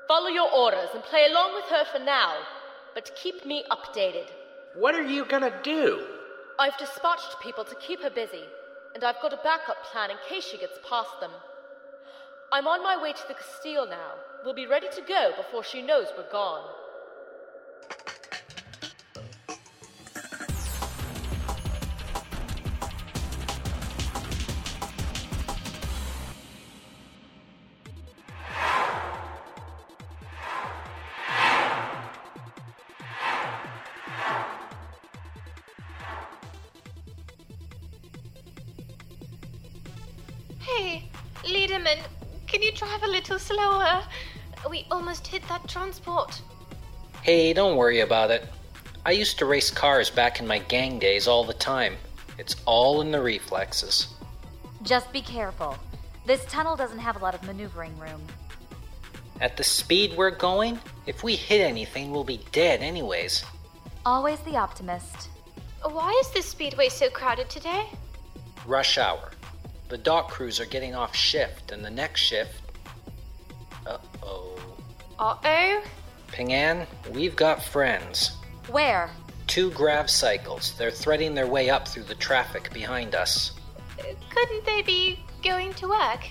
Follow 0.07 0.27
your 0.27 0.51
orders 0.51 0.89
and 0.93 1.03
play 1.03 1.27
along 1.29 1.55
with 1.55 1.65
her 1.65 1.85
for 1.85 2.03
now, 2.03 2.35
but 2.93 3.15
keep 3.15 3.45
me 3.45 3.63
updated. 3.71 4.27
What 4.75 4.95
are 4.95 5.03
you 5.03 5.25
gonna 5.25 5.53
do? 5.63 6.05
I've 6.59 6.77
dispatched 6.77 7.39
people 7.41 7.63
to 7.63 7.75
keep 7.75 8.01
her 8.01 8.09
busy, 8.09 8.43
and 8.95 9.03
I've 9.03 9.21
got 9.21 9.33
a 9.33 9.39
backup 9.43 9.83
plan 9.85 10.11
in 10.11 10.17
case 10.27 10.45
she 10.45 10.57
gets 10.57 10.79
past 10.89 11.19
them. 11.21 11.31
I'm 12.51 12.67
on 12.67 12.83
my 12.83 13.01
way 13.01 13.13
to 13.13 13.27
the 13.27 13.33
Castile 13.33 13.87
now. 13.87 14.13
We'll 14.43 14.53
be 14.53 14.67
ready 14.67 14.87
to 14.89 15.01
go 15.01 15.31
before 15.37 15.63
she 15.63 15.81
knows 15.81 16.07
we're 16.17 16.31
gone. 16.31 16.63
Hey, 40.59 41.09
Leaderman, 41.43 41.97
can 42.45 42.61
you 42.61 42.71
drive 42.73 43.01
a 43.01 43.07
little 43.07 43.39
slower? 43.39 44.03
We 44.69 44.85
almost 44.91 45.25
hit 45.25 45.47
that 45.47 45.67
transport. 45.67 46.41
Hey, 47.27 47.51
don't 47.51 47.75
worry 47.75 47.99
about 47.99 48.31
it. 48.31 48.47
I 49.05 49.11
used 49.11 49.37
to 49.39 49.45
race 49.45 49.69
cars 49.69 50.09
back 50.09 50.39
in 50.39 50.47
my 50.47 50.59
gang 50.59 50.97
days 50.97 51.27
all 51.27 51.43
the 51.43 51.53
time. 51.53 51.97
It's 52.37 52.55
all 52.65 53.01
in 53.01 53.11
the 53.11 53.21
reflexes. 53.21 54.07
Just 54.83 55.11
be 55.11 55.21
careful. 55.21 55.77
This 56.25 56.45
tunnel 56.45 56.77
doesn't 56.77 56.99
have 56.99 57.17
a 57.17 57.19
lot 57.19 57.35
of 57.35 57.43
maneuvering 57.43 57.99
room. 57.99 58.21
At 59.41 59.57
the 59.57 59.63
speed 59.65 60.13
we're 60.15 60.31
going, 60.31 60.79
if 61.05 61.21
we 61.21 61.35
hit 61.35 61.59
anything, 61.59 62.11
we'll 62.11 62.23
be 62.23 62.39
dead 62.53 62.81
anyways. 62.81 63.43
Always 64.05 64.39
the 64.39 64.55
optimist. 64.55 65.27
Why 65.83 66.17
is 66.21 66.31
this 66.31 66.45
speedway 66.45 66.87
so 66.87 67.09
crowded 67.09 67.49
today? 67.49 67.89
Rush 68.65 68.97
hour. 68.97 69.31
The 69.89 69.97
dock 69.97 70.29
crews 70.31 70.61
are 70.61 70.65
getting 70.65 70.95
off 70.95 71.13
shift, 71.13 71.73
and 71.73 71.83
the 71.83 71.91
next 71.91 72.21
shift. 72.21 72.61
Uh 73.85 73.97
oh. 74.23 74.57
Uh 75.19 75.35
oh. 75.43 75.83
Ping 76.27 76.53
An, 76.53 76.87
we've 77.11 77.35
got 77.35 77.63
friends. 77.63 78.37
Where? 78.69 79.09
Two 79.47 79.71
grav 79.71 80.09
cycles. 80.09 80.73
They're 80.77 80.91
threading 80.91 81.33
their 81.33 81.47
way 81.47 81.69
up 81.69 81.87
through 81.87 82.03
the 82.03 82.15
traffic 82.15 82.71
behind 82.73 83.15
us. 83.15 83.53
Couldn't 84.29 84.65
they 84.65 84.81
be 84.81 85.19
going 85.43 85.73
to 85.75 85.87
work? 85.89 86.27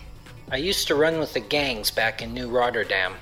I 0.52 0.58
used 0.58 0.86
to 0.88 0.94
run 0.94 1.18
with 1.18 1.32
the 1.32 1.40
gangs 1.40 1.90
back 1.90 2.22
in 2.22 2.32
New 2.32 2.48
Rotterdam. 2.48 3.14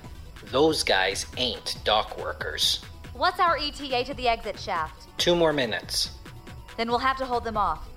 Those 0.51 0.83
guys 0.83 1.27
ain't 1.39 1.79
dock 1.85 2.19
workers. 2.19 2.85
What's 3.15 3.41
our 3.41 3.57
ETA 3.57 4.05
to 4.05 4.15
the 4.15 4.29
exit 4.29 4.59
shaft? 4.59 5.07
Two 5.19 5.35
more 5.35 5.53
minutes. 5.53 6.11
Then 6.77 6.89
we'll 6.89 6.99
have 6.99 7.17
to 7.19 7.25
hold 7.25 7.45
them 7.45 7.57
off. 7.57 7.89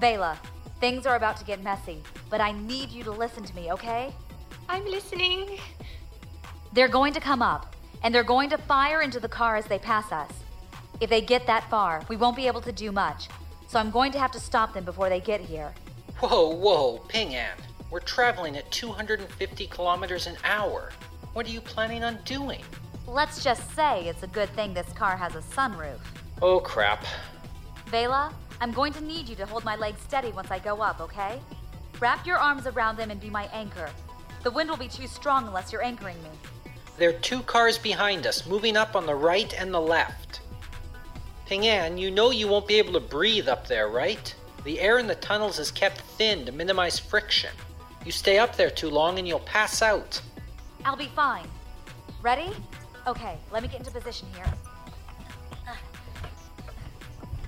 Vela, 0.00 0.38
things 0.80 1.06
are 1.06 1.16
about 1.16 1.36
to 1.38 1.44
get 1.44 1.62
messy, 1.62 2.02
but 2.30 2.40
I 2.40 2.52
need 2.52 2.90
you 2.90 3.02
to 3.04 3.10
listen 3.10 3.44
to 3.44 3.54
me, 3.56 3.72
okay? 3.72 4.14
I'm 4.68 4.84
listening. 4.86 5.58
They're 6.72 6.88
going 6.88 7.12
to 7.12 7.20
come 7.20 7.42
up, 7.42 7.73
and 8.04 8.14
they're 8.14 8.22
going 8.22 8.50
to 8.50 8.58
fire 8.58 9.00
into 9.00 9.18
the 9.18 9.28
car 9.28 9.56
as 9.56 9.64
they 9.64 9.78
pass 9.78 10.12
us. 10.12 10.30
If 11.00 11.10
they 11.10 11.22
get 11.22 11.46
that 11.46 11.68
far, 11.70 12.04
we 12.08 12.16
won't 12.16 12.36
be 12.36 12.46
able 12.46 12.60
to 12.60 12.70
do 12.70 12.92
much, 12.92 13.28
so 13.66 13.80
I'm 13.80 13.90
going 13.90 14.12
to 14.12 14.18
have 14.20 14.30
to 14.32 14.38
stop 14.40 14.74
them 14.74 14.84
before 14.84 15.08
they 15.08 15.20
get 15.20 15.40
here. 15.40 15.72
Whoa, 16.20 16.54
whoa, 16.54 16.98
Ping 17.08 17.34
An. 17.34 17.56
We're 17.90 18.00
traveling 18.00 18.56
at 18.56 18.70
250 18.70 19.66
kilometers 19.68 20.26
an 20.26 20.36
hour. 20.44 20.92
What 21.32 21.46
are 21.46 21.50
you 21.50 21.60
planning 21.60 22.04
on 22.04 22.18
doing? 22.24 22.62
Let's 23.06 23.42
just 23.42 23.74
say 23.74 24.06
it's 24.06 24.22
a 24.22 24.28
good 24.28 24.50
thing 24.50 24.74
this 24.74 24.92
car 24.92 25.16
has 25.16 25.34
a 25.34 25.40
sunroof. 25.40 25.98
Oh, 26.42 26.60
crap. 26.60 27.04
Vela, 27.86 28.32
I'm 28.60 28.72
going 28.72 28.92
to 28.94 29.02
need 29.02 29.28
you 29.28 29.36
to 29.36 29.46
hold 29.46 29.64
my 29.64 29.76
legs 29.76 30.00
steady 30.02 30.30
once 30.30 30.50
I 30.50 30.58
go 30.58 30.80
up, 30.80 31.00
okay? 31.00 31.40
Wrap 32.00 32.26
your 32.26 32.36
arms 32.36 32.66
around 32.66 32.96
them 32.96 33.10
and 33.10 33.20
be 33.20 33.30
my 33.30 33.44
anchor. 33.52 33.90
The 34.42 34.50
wind 34.50 34.68
will 34.68 34.76
be 34.76 34.88
too 34.88 35.06
strong 35.06 35.46
unless 35.46 35.72
you're 35.72 35.82
anchoring 35.82 36.22
me. 36.22 36.30
There 36.96 37.10
are 37.10 37.20
two 37.20 37.42
cars 37.42 37.76
behind 37.76 38.26
us, 38.26 38.46
moving 38.46 38.76
up 38.76 38.94
on 38.94 39.06
the 39.06 39.14
right 39.14 39.52
and 39.58 39.74
the 39.74 39.80
left. 39.80 40.40
Ping 41.46 41.66
An, 41.66 41.98
you 41.98 42.10
know 42.10 42.30
you 42.30 42.48
won't 42.48 42.68
be 42.68 42.76
able 42.76 42.92
to 42.94 43.00
breathe 43.00 43.48
up 43.48 43.66
there, 43.66 43.88
right? 43.88 44.34
The 44.64 44.80
air 44.80 44.98
in 44.98 45.06
the 45.06 45.16
tunnels 45.16 45.58
is 45.58 45.70
kept 45.70 46.00
thin 46.00 46.46
to 46.46 46.52
minimize 46.52 46.98
friction. 46.98 47.50
You 48.04 48.12
stay 48.12 48.38
up 48.38 48.56
there 48.56 48.70
too 48.70 48.90
long 48.90 49.18
and 49.18 49.26
you'll 49.26 49.40
pass 49.40 49.82
out. 49.82 50.20
I'll 50.84 50.96
be 50.96 51.10
fine. 51.14 51.46
Ready? 52.22 52.50
Okay, 53.06 53.36
let 53.52 53.62
me 53.62 53.68
get 53.68 53.80
into 53.80 53.90
position 53.90 54.28
here. 54.34 54.46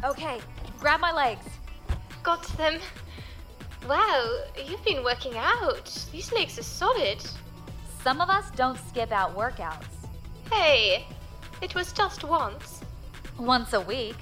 Okay, 0.05 0.41
grab 0.79 1.01
my 1.01 1.13
legs. 1.13 1.47
Got 2.23 2.45
them. 2.59 2.81
Wow, 3.89 4.45
you've 4.67 4.85
been 4.85 5.03
working 5.03 5.37
out. 5.37 6.07
These 6.13 6.33
legs 6.33 6.59
are 6.59 6.63
solid. 6.63 7.25
Some 8.07 8.21
of 8.21 8.31
us 8.31 8.53
don't 8.53 8.79
skip 8.89 9.11
out 9.11 9.37
workouts. 9.37 10.07
Hey, 10.49 11.09
it 11.61 11.75
was 11.75 11.93
just 11.93 12.23
once. 12.23 12.81
Once 13.37 13.73
a 13.73 13.81
week. 13.81 14.15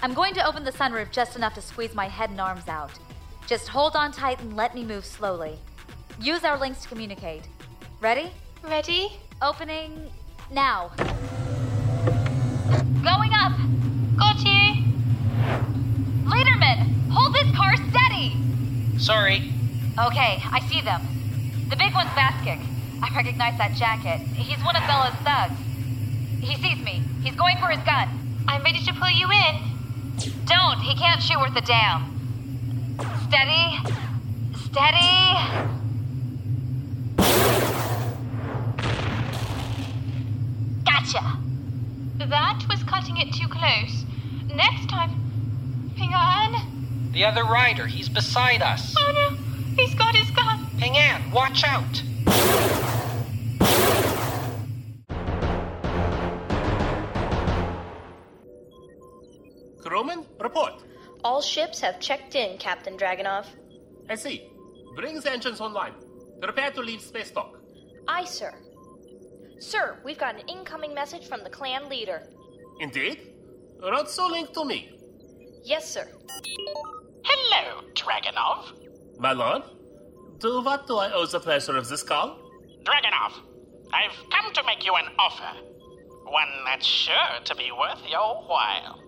I'm 0.00 0.14
going 0.14 0.32
to 0.32 0.46
open 0.46 0.64
the 0.64 0.72
sunroof 0.72 1.12
just 1.12 1.36
enough 1.36 1.52
to 1.56 1.60
squeeze 1.60 1.94
my 1.94 2.08
head 2.08 2.30
and 2.30 2.40
arms 2.40 2.66
out. 2.66 2.92
Just 3.46 3.68
hold 3.68 3.94
on 3.94 4.10
tight 4.10 4.40
and 4.40 4.56
let 4.56 4.74
me 4.74 4.86
move 4.86 5.04
slowly. 5.04 5.58
Use 6.18 6.44
our 6.44 6.58
links 6.58 6.80
to 6.84 6.88
communicate. 6.88 7.46
Ready? 8.00 8.30
Ready? 8.62 9.12
Opening 9.42 10.10
now. 10.50 10.90
Going 13.04 13.34
up! 13.34 13.52
Got 14.16 14.38
you! 14.38 14.82
Leaderman, 16.24 17.10
hold 17.10 17.34
this 17.34 17.54
car 17.54 17.76
steady! 17.90 18.34
Sorry. 18.96 19.52
Okay, 19.98 20.42
I 20.50 20.66
see 20.70 20.80
them. 20.80 21.02
The 21.68 21.76
big 21.76 21.92
one's 21.92 22.08
Vaskic. 22.12 22.66
I 23.02 23.10
recognize 23.14 23.58
that 23.58 23.74
jacket. 23.74 24.20
He's 24.34 24.62
one 24.64 24.76
of 24.76 24.82
Bella's 24.86 25.14
thugs. 25.24 25.58
He 26.40 26.56
sees 26.56 26.82
me. 26.84 27.02
He's 27.22 27.34
going 27.34 27.56
for 27.58 27.68
his 27.68 27.82
gun. 27.84 28.08
I'm 28.48 28.62
ready 28.62 28.82
to 28.84 28.92
pull 28.94 29.10
you 29.10 29.30
in. 29.30 29.70
Don't. 30.46 30.80
He 30.80 30.94
can't 30.94 31.22
shoot 31.22 31.38
worth 31.38 31.56
a 31.56 31.60
damn. 31.60 32.06
Steady. 33.28 33.78
Steady. 34.64 35.36
Gotcha. 40.84 41.38
That 42.18 42.64
was 42.68 42.82
cutting 42.84 43.16
it 43.16 43.32
too 43.32 43.48
close. 43.48 44.04
Next 44.54 44.88
time. 44.88 45.10
Hang 45.96 46.14
on. 46.14 47.10
The 47.12 47.24
other 47.24 47.44
rider, 47.44 47.86
he's 47.86 48.08
beside 48.08 48.62
us. 48.62 48.94
Oh 48.98 49.12
no, 49.12 49.36
he's 49.82 49.94
got 49.94 50.14
his 50.14 50.30
gun. 50.30 50.66
Ping 50.78 50.96
An, 50.96 51.30
watch 51.30 51.64
out! 51.64 52.02
All 61.40 61.44
ships 61.44 61.80
have 61.80 61.98
checked 62.00 62.34
in, 62.34 62.58
Captain 62.58 62.98
Dragonov. 62.98 63.46
I 64.10 64.14
see. 64.14 64.50
Bring 64.94 65.18
the 65.18 65.32
engines 65.32 65.58
online. 65.58 65.94
Prepare 66.38 66.70
to 66.72 66.82
leave 66.82 67.00
space 67.00 67.30
dock. 67.30 67.56
Aye, 68.06 68.26
sir. 68.26 68.52
Sir, 69.58 69.96
we've 70.04 70.18
got 70.18 70.34
an 70.34 70.46
incoming 70.48 70.92
message 70.92 71.28
from 71.28 71.42
the 71.42 71.48
clan 71.48 71.88
leader. 71.88 72.24
Indeed? 72.80 73.32
Wrote 73.82 74.10
so 74.10 74.26
link 74.26 74.52
to 74.52 74.66
me. 74.66 74.92
Yes, 75.64 75.90
sir. 75.90 76.06
Hello, 77.24 77.84
Dragonov. 77.94 78.74
My 79.18 79.32
lord? 79.32 79.62
To 80.40 80.60
what 80.60 80.86
do 80.86 80.98
I 80.98 81.10
owe 81.10 81.24
the 81.24 81.40
pleasure 81.40 81.74
of 81.74 81.88
this 81.88 82.02
call? 82.02 82.36
Dragonov, 82.84 83.32
I've 83.94 84.16
come 84.30 84.52
to 84.52 84.62
make 84.64 84.84
you 84.84 84.94
an 84.94 85.06
offer. 85.18 85.56
One 86.26 86.52
that's 86.66 86.84
sure 86.84 87.40
to 87.42 87.54
be 87.54 87.72
worth 87.72 88.02
your 88.10 88.42
while. 88.42 88.99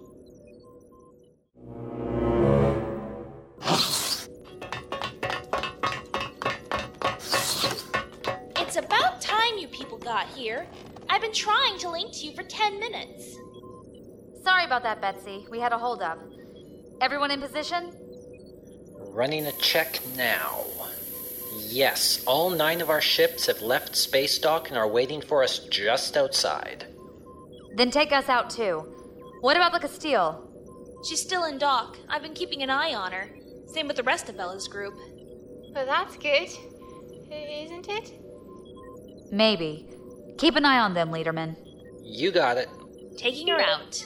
Here. 10.34 10.66
I've 11.08 11.20
been 11.20 11.32
trying 11.32 11.78
to 11.78 11.90
link 11.90 12.12
to 12.14 12.26
you 12.26 12.34
for 12.34 12.42
10 12.42 12.80
minutes. 12.80 13.36
Sorry 14.42 14.64
about 14.64 14.82
that, 14.82 15.00
Betsy. 15.00 15.46
We 15.50 15.60
had 15.60 15.72
a 15.72 15.78
holdup. 15.78 16.18
Everyone 17.00 17.30
in 17.30 17.40
position? 17.40 17.92
Running 18.98 19.46
a 19.46 19.52
check 19.52 20.00
now. 20.16 20.64
Yes, 21.54 22.24
all 22.26 22.50
nine 22.50 22.80
of 22.80 22.90
our 22.90 23.00
ships 23.00 23.46
have 23.46 23.62
left 23.62 23.94
space 23.96 24.38
dock 24.38 24.68
and 24.68 24.78
are 24.78 24.88
waiting 24.88 25.20
for 25.20 25.42
us 25.42 25.58
just 25.58 26.16
outside. 26.16 26.86
Then 27.76 27.90
take 27.90 28.12
us 28.12 28.28
out 28.28 28.50
too. 28.50 28.80
What 29.40 29.56
about 29.56 29.72
the 29.72 29.80
Castile? 29.80 30.48
She's 31.04 31.20
still 31.20 31.44
in 31.44 31.58
dock. 31.58 31.98
I've 32.08 32.22
been 32.22 32.34
keeping 32.34 32.62
an 32.62 32.70
eye 32.70 32.94
on 32.94 33.12
her. 33.12 33.28
Same 33.66 33.88
with 33.88 33.96
the 33.96 34.02
rest 34.02 34.28
of 34.28 34.36
Bella's 34.36 34.68
group. 34.68 34.94
Well, 35.74 35.86
that's 35.86 36.16
good, 36.16 36.48
isn't 37.30 37.88
it? 37.88 38.12
Maybe. 39.32 39.88
Keep 40.38 40.56
an 40.56 40.64
eye 40.64 40.78
on 40.78 40.94
them, 40.94 41.10
Leaderman. 41.10 41.56
You 42.02 42.30
got 42.32 42.56
it. 42.56 42.68
Taking 43.16 43.48
her 43.48 43.60
out. 43.60 44.04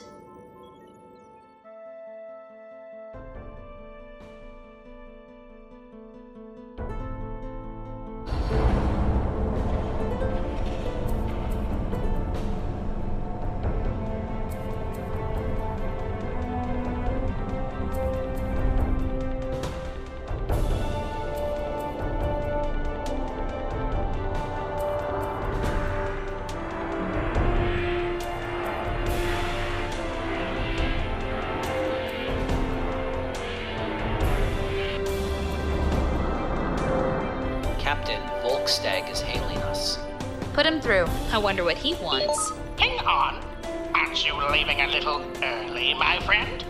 Through. 40.86 41.08
I 41.32 41.38
wonder 41.38 41.64
what 41.64 41.76
he 41.76 41.94
wants. 41.94 42.52
Hang 42.78 43.00
on. 43.00 43.44
Aren't 43.92 44.24
you 44.24 44.32
leaving 44.52 44.82
a 44.82 44.86
little 44.86 45.20
early, 45.42 45.92
my 45.94 46.20
friend? 46.20 46.64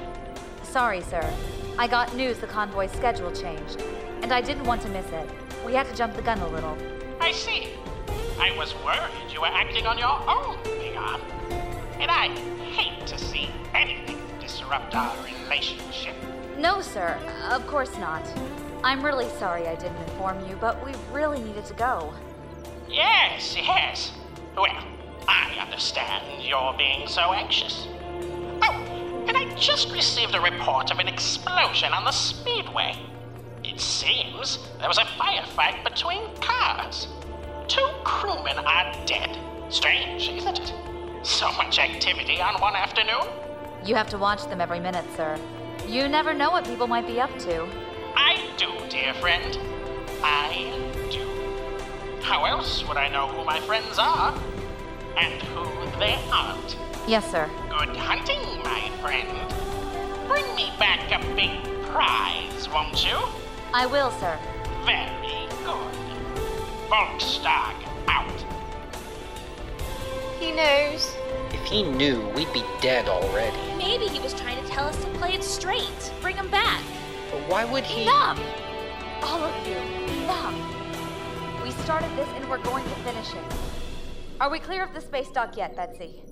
Sorry, 0.62 1.02
sir. 1.02 1.30
I 1.78 1.86
got 1.86 2.16
news 2.16 2.38
the 2.38 2.46
convoy's 2.46 2.90
schedule 2.92 3.30
changed, 3.30 3.82
and 4.22 4.32
I 4.32 4.40
didn't 4.40 4.64
want 4.64 4.80
to 4.82 4.88
miss 4.88 5.04
it. 5.12 5.28
We 5.66 5.74
had 5.74 5.86
to 5.88 5.94
jump 5.94 6.16
the 6.16 6.22
gun 6.22 6.38
a 6.38 6.48
little. 6.48 6.78
I 7.20 7.30
see. 7.30 7.68
I 8.40 8.56
was 8.56 8.74
worried 8.76 9.30
you 9.30 9.42
were 9.42 9.48
acting 9.48 9.86
on 9.86 9.98
your 9.98 10.18
own, 10.26 10.56
Leon. 10.64 11.20
And 12.00 12.10
I 12.10 12.28
hate 12.70 13.06
to 13.08 13.18
see 13.18 13.50
anything 13.74 14.18
disrupt 14.40 14.94
our 14.94 15.14
relationship. 15.24 16.14
No, 16.56 16.80
sir. 16.80 17.18
Of 17.50 17.66
course 17.66 17.94
not. 17.98 18.26
I'm 18.82 19.04
really 19.04 19.28
sorry 19.38 19.68
I 19.68 19.74
didn't 19.74 20.02
inform 20.08 20.48
you, 20.48 20.56
but 20.58 20.82
we 20.82 20.92
really 21.12 21.42
needed 21.42 21.66
to 21.66 21.74
go. 21.74 22.14
Yes, 22.96 23.54
yes. 23.54 24.12
Well, 24.56 24.64
I 25.28 25.54
understand 25.60 26.42
you're 26.42 26.74
being 26.78 27.06
so 27.06 27.34
anxious. 27.34 27.86
Oh, 28.62 29.24
and 29.28 29.36
I 29.36 29.54
just 29.54 29.92
received 29.92 30.34
a 30.34 30.40
report 30.40 30.90
of 30.90 30.98
an 30.98 31.06
explosion 31.06 31.92
on 31.92 32.04
the 32.04 32.10
speedway. 32.10 32.96
It 33.62 33.80
seems 33.80 34.70
there 34.78 34.88
was 34.88 34.96
a 34.96 35.02
firefight 35.02 35.84
between 35.84 36.22
cars. 36.36 37.08
Two 37.68 37.86
crewmen 38.02 38.56
are 38.60 39.04
dead. 39.04 39.36
Strange, 39.68 40.30
isn't 40.30 40.58
it? 40.58 40.72
So 41.22 41.52
much 41.52 41.78
activity 41.78 42.40
on 42.40 42.58
one 42.62 42.76
afternoon. 42.76 43.28
You 43.84 43.94
have 43.94 44.08
to 44.08 44.16
watch 44.16 44.46
them 44.46 44.62
every 44.62 44.80
minute, 44.80 45.04
sir. 45.16 45.38
You 45.86 46.08
never 46.08 46.32
know 46.32 46.50
what 46.50 46.64
people 46.64 46.86
might 46.86 47.06
be 47.06 47.20
up 47.20 47.38
to. 47.40 47.68
I 48.14 48.48
do, 48.56 48.72
dear 48.88 49.12
friend. 49.12 49.58
I. 50.22 50.95
How 52.26 52.44
else 52.44 52.84
would 52.88 52.96
I 52.96 53.06
know 53.06 53.28
who 53.28 53.44
my 53.44 53.60
friends 53.60 54.00
are 54.00 54.34
and 55.16 55.40
who 55.42 55.64
they 56.00 56.18
aren't? 56.32 56.76
Yes, 57.06 57.30
sir. 57.30 57.48
Good 57.70 57.96
hunting, 57.96 58.42
my 58.64 58.90
friend. 59.00 59.28
Bring 60.26 60.44
me 60.56 60.72
back 60.76 61.12
a 61.12 61.24
big 61.36 61.62
prize, 61.84 62.68
won't 62.68 63.06
you? 63.06 63.16
I 63.72 63.86
will, 63.86 64.10
sir. 64.18 64.36
Very 64.84 65.46
good. 65.64 65.94
Volkstag 66.90 67.76
out. 68.08 68.44
He 70.40 70.50
knows. 70.50 71.14
If 71.52 71.62
he 71.62 71.84
knew, 71.84 72.26
we'd 72.34 72.52
be 72.52 72.64
dead 72.80 73.08
already. 73.08 73.56
Maybe 73.78 74.06
he 74.06 74.18
was 74.18 74.34
trying 74.34 74.60
to 74.60 74.68
tell 74.68 74.86
us 74.86 74.96
to 75.04 75.08
play 75.10 75.34
it 75.34 75.44
straight. 75.44 76.12
Bring 76.20 76.34
him 76.34 76.50
back. 76.50 76.82
But 77.30 77.48
why 77.48 77.64
would 77.64 77.84
he? 77.84 78.02
Enough! 78.02 78.40
All 79.22 79.44
of 79.44 79.68
you, 79.68 79.76
enough! 80.24 80.85
We 81.66 81.72
started 81.72 82.16
this 82.16 82.28
and 82.36 82.48
we're 82.48 82.62
going 82.62 82.84
to 82.84 82.94
finish 83.00 83.34
it. 83.34 83.42
Are 84.40 84.48
we 84.48 84.60
clear 84.60 84.84
of 84.84 84.94
the 84.94 85.00
space 85.00 85.28
dock 85.30 85.56
yet, 85.56 85.74
Betsy? 85.74 86.22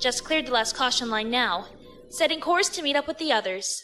Just 0.00 0.24
cleared 0.24 0.46
the 0.46 0.52
last 0.52 0.76
caution 0.76 1.10
line 1.10 1.32
now. 1.32 1.66
Setting 2.10 2.38
course 2.38 2.68
to 2.68 2.82
meet 2.82 2.94
up 2.94 3.08
with 3.08 3.18
the 3.18 3.32
others. 3.32 3.82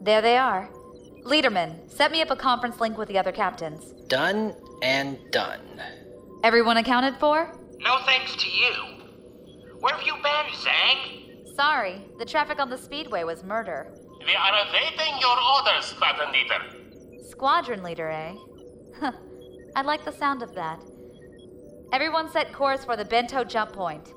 There 0.00 0.22
they 0.22 0.38
are. 0.38 0.70
Leaderman, 1.24 1.90
set 1.90 2.12
me 2.12 2.22
up 2.22 2.30
a 2.30 2.36
conference 2.36 2.78
link 2.78 2.96
with 2.96 3.08
the 3.08 3.18
other 3.18 3.32
captains. 3.32 3.92
Done 4.06 4.54
and 4.80 5.18
done. 5.32 5.82
Everyone 6.44 6.76
accounted 6.76 7.16
for? 7.16 7.52
No 7.80 7.98
thanks 8.06 8.36
to 8.36 8.48
you. 8.48 8.72
Where 9.80 9.92
have 9.92 10.06
you 10.06 10.14
been, 10.22 10.46
Zhang? 10.52 11.52
Sorry, 11.56 12.06
the 12.20 12.24
traffic 12.24 12.60
on 12.60 12.70
the 12.70 12.78
speedway 12.78 13.24
was 13.24 13.42
murder. 13.42 13.92
We 14.24 14.34
are 14.34 14.68
awaiting 14.68 15.20
your 15.20 15.36
orders, 15.36 15.86
Squadron 15.86 16.32
Leader. 16.32 16.75
Squadron 17.36 17.82
leader, 17.82 18.08
eh? 18.08 18.34
Huh. 18.98 19.12
I 19.76 19.82
like 19.82 20.06
the 20.06 20.10
sound 20.10 20.42
of 20.42 20.54
that. 20.54 20.82
Everyone 21.92 22.30
set 22.30 22.50
course 22.54 22.82
for 22.82 22.96
the 22.96 23.04
Bento 23.04 23.44
jump 23.44 23.74
point. 23.74 24.14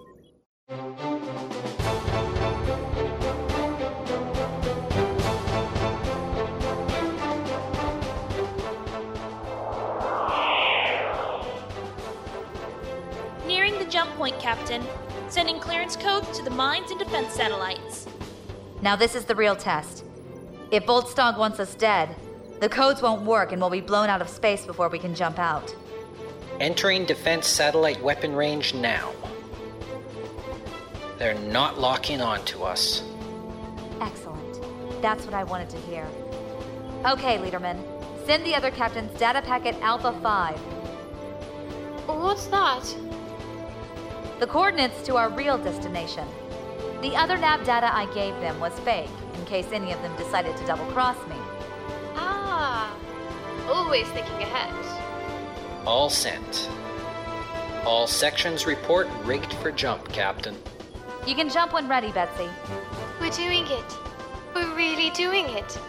Nearing 13.46 13.78
the 13.78 13.86
jump 13.90 14.12
point, 14.12 14.40
Captain. 14.40 14.82
Sending 15.28 15.60
clearance 15.60 15.98
codes 15.98 16.38
to 16.38 16.44
the 16.46 16.52
mines 16.52 16.90
and 16.90 17.00
defense 17.00 17.34
satellites. 17.34 18.08
Now, 18.82 18.96
this 18.96 19.14
is 19.14 19.26
the 19.26 19.36
real 19.36 19.58
test. 19.58 20.06
If 20.72 20.86
Volkstag 20.86 21.38
wants 21.38 21.60
us 21.60 21.76
dead, 21.76 22.16
the 22.60 22.70
codes 22.70 23.02
won't 23.02 23.22
work 23.24 23.52
and 23.52 23.62
we'll 23.62 23.70
be 23.70 23.82
blown 23.82 24.10
out 24.10 24.22
of 24.22 24.30
space 24.30 24.66
before 24.66 24.90
we 24.90 25.00
can 25.00 25.16
jump 25.16 25.40
out. 25.40 25.74
Entering 26.60 27.06
defense 27.06 27.48
satellite 27.48 28.02
weapon 28.02 28.36
range 28.36 28.74
now. 28.74 29.14
They're 31.18 31.40
not 31.40 31.80
locking 31.80 32.22
on 32.22 32.44
to 32.46 32.64
us. 32.64 33.04
Excellent. 34.02 35.02
That's 35.02 35.26
what 35.26 35.34
I 35.34 35.44
wanted 35.44 35.70
to 35.70 35.78
hear. 35.78 36.08
Okay, 37.06 37.38
Leaderman. 37.38 37.82
Send 38.26 38.46
the 38.46 38.56
other 38.56 38.72
captains 38.72 39.18
data 39.18 39.42
packet 39.42 39.76
Alpha 39.82 40.14
5. 40.22 40.58
What's 42.08 42.48
that? 42.48 42.84
The 44.40 44.48
coordinates 44.48 45.02
to 45.04 45.16
our 45.16 45.30
real 45.30 45.58
destination. 45.58 46.28
The 47.02 47.16
other 47.16 47.38
nav 47.38 47.64
data 47.66 47.90
I 47.94 48.06
gave 48.14 48.34
them 48.42 48.60
was 48.60 48.78
fake, 48.80 49.10
in 49.36 49.46
case 49.46 49.68
any 49.72 49.94
of 49.94 50.02
them 50.02 50.16
decided 50.18 50.56
to 50.58 50.66
double 50.66 50.86
cross 50.88 51.18
me. 51.30 51.39
Ah, 52.62 52.94
always 53.70 54.06
thinking 54.10 54.42
ahead. 54.42 54.74
All 55.88 56.10
sent. 56.10 56.70
All 57.86 58.06
sections 58.06 58.66
report 58.66 59.08
rigged 59.24 59.54
for 59.54 59.72
jump, 59.72 60.12
Captain. 60.12 60.58
You 61.26 61.36
can 61.36 61.50
jump 61.50 61.72
when 61.72 61.88
ready, 61.88 62.12
Betsy. 62.12 62.50
We're 63.22 63.32
doing 63.32 63.66
it. 63.66 63.98
We're 64.54 64.76
really 64.76 65.10
doing 65.12 65.46
it. 65.46 65.80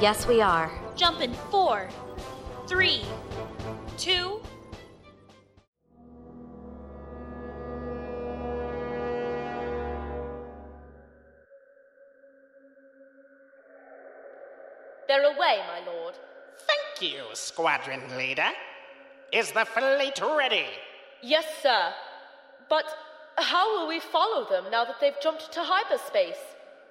Yes, 0.00 0.28
we 0.28 0.40
are. 0.40 0.70
Jump 0.94 1.20
in 1.20 1.34
four, 1.50 1.88
three, 2.68 3.02
two. 3.98 4.39
Away, 15.40 15.60
my 15.66 15.90
lord. 15.90 16.14
Thank 16.66 17.12
you, 17.12 17.22
Squadron 17.32 18.02
Leader. 18.18 18.50
Is 19.32 19.52
the 19.52 19.64
fleet 19.64 20.20
ready? 20.20 20.66
Yes, 21.22 21.46
sir. 21.62 21.94
But 22.68 22.84
how 23.38 23.78
will 23.78 23.88
we 23.88 24.00
follow 24.00 24.46
them 24.50 24.64
now 24.70 24.84
that 24.84 24.96
they've 25.00 25.18
jumped 25.22 25.50
to 25.52 25.60
hyperspace? 25.62 26.36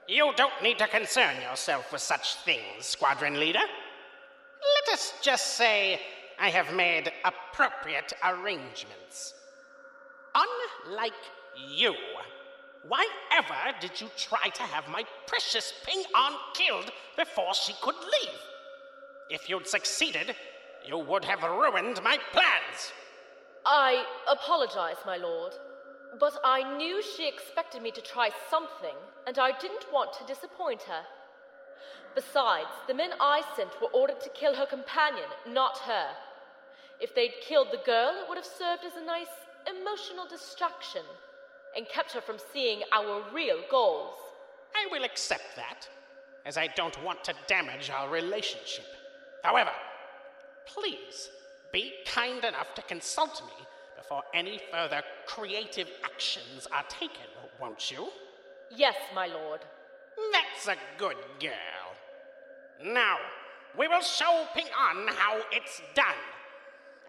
You 0.08 0.32
don't 0.36 0.64
need 0.64 0.80
to 0.80 0.88
concern 0.88 1.40
yourself 1.44 1.92
with 1.92 2.02
such 2.02 2.38
things, 2.38 2.86
Squadron 2.86 3.40
Leader. 3.40 3.60
Let 3.60 4.94
us 4.96 5.14
just 5.22 5.54
say 5.56 6.02
I 6.40 6.50
have 6.50 6.74
made 6.74 7.12
appropriate 7.26 8.14
arrangements. 8.24 9.36
Unlike 10.88 11.14
you, 11.76 11.94
why 12.88 13.08
ever 13.32 13.78
did 13.82 14.00
you 14.00 14.10
try 14.16 14.50
to 14.50 14.64
have 14.64 14.88
my 14.88 15.04
precious 15.28 15.74
Ping 15.86 16.04
An 16.16 16.34
killed 16.54 16.92
before 17.18 17.54
she 17.54 17.74
could 17.82 17.96
leave? 17.96 18.40
If 19.30 19.50
you'd 19.50 19.68
succeeded, 19.68 20.36
you 20.86 20.98
would 20.98 21.26
have 21.26 21.44
ruined 21.44 22.02
my 22.04 22.18
plans. 22.32 22.94
I 23.66 24.06
apologize, 24.32 24.96
my 25.06 25.18
lord. 25.18 25.54
But 26.20 26.40
I 26.44 26.78
knew 26.78 27.04
she 27.04 27.28
expected 27.28 27.84
me 27.84 27.92
to 27.92 28.02
try 28.02 28.32
something, 28.50 28.96
and 29.28 29.38
I 29.38 29.52
didn't 29.60 29.92
want 29.92 30.14
to 30.14 30.26
disappoint 30.26 30.84
her. 30.84 31.04
Besides, 32.16 32.72
the 32.88 32.94
men 32.94 33.12
I 33.20 33.44
sent 33.56 33.80
were 33.82 33.90
ordered 33.90 34.22
to 34.22 34.30
kill 34.30 34.56
her 34.56 34.66
companion, 34.66 35.28
not 35.48 35.78
her. 35.80 36.08
If 37.00 37.14
they'd 37.14 37.34
killed 37.42 37.68
the 37.72 37.86
girl, 37.86 38.16
it 38.16 38.28
would 38.28 38.38
have 38.38 38.46
served 38.46 38.84
as 38.86 38.96
a 38.96 39.06
nice 39.06 39.28
emotional 39.68 40.26
distraction 40.28 41.04
and 41.76 41.88
kept 41.88 42.12
her 42.14 42.22
from 42.22 42.38
seeing 42.54 42.82
our 42.92 43.24
real 43.34 43.60
goals. 43.70 44.16
I 44.76 44.88
will 44.92 45.04
accept 45.04 45.56
that, 45.56 45.88
as 46.46 46.58
I 46.58 46.68
don't 46.68 47.02
want 47.04 47.24
to 47.26 47.34
damage 47.48 47.90
our 47.90 48.10
relationship. 48.10 48.86
However, 49.44 49.72
please 50.66 51.30
be 51.72 51.94
kind 52.06 52.44
enough 52.44 52.74
to 52.76 52.82
consult 52.84 53.42
me 53.46 53.66
before 53.98 54.24
any 54.34 54.60
further 54.72 55.04
creative 55.28 55.90
actions 56.04 56.68
are 56.72 56.84
taken, 56.90 57.28
won't 57.62 57.92
you? 57.92 58.10
Yes, 58.76 58.96
my 59.14 59.28
lord. 59.28 59.62
That's 60.32 60.68
a 60.68 60.76
good 60.98 61.18
girl. 61.40 61.54
Now, 62.84 63.18
we 63.78 63.88
will 63.88 64.02
show 64.02 64.46
Ping 64.56 64.66
An 64.66 65.08
how 65.08 65.40
it's 65.52 65.82
done. 65.96 66.06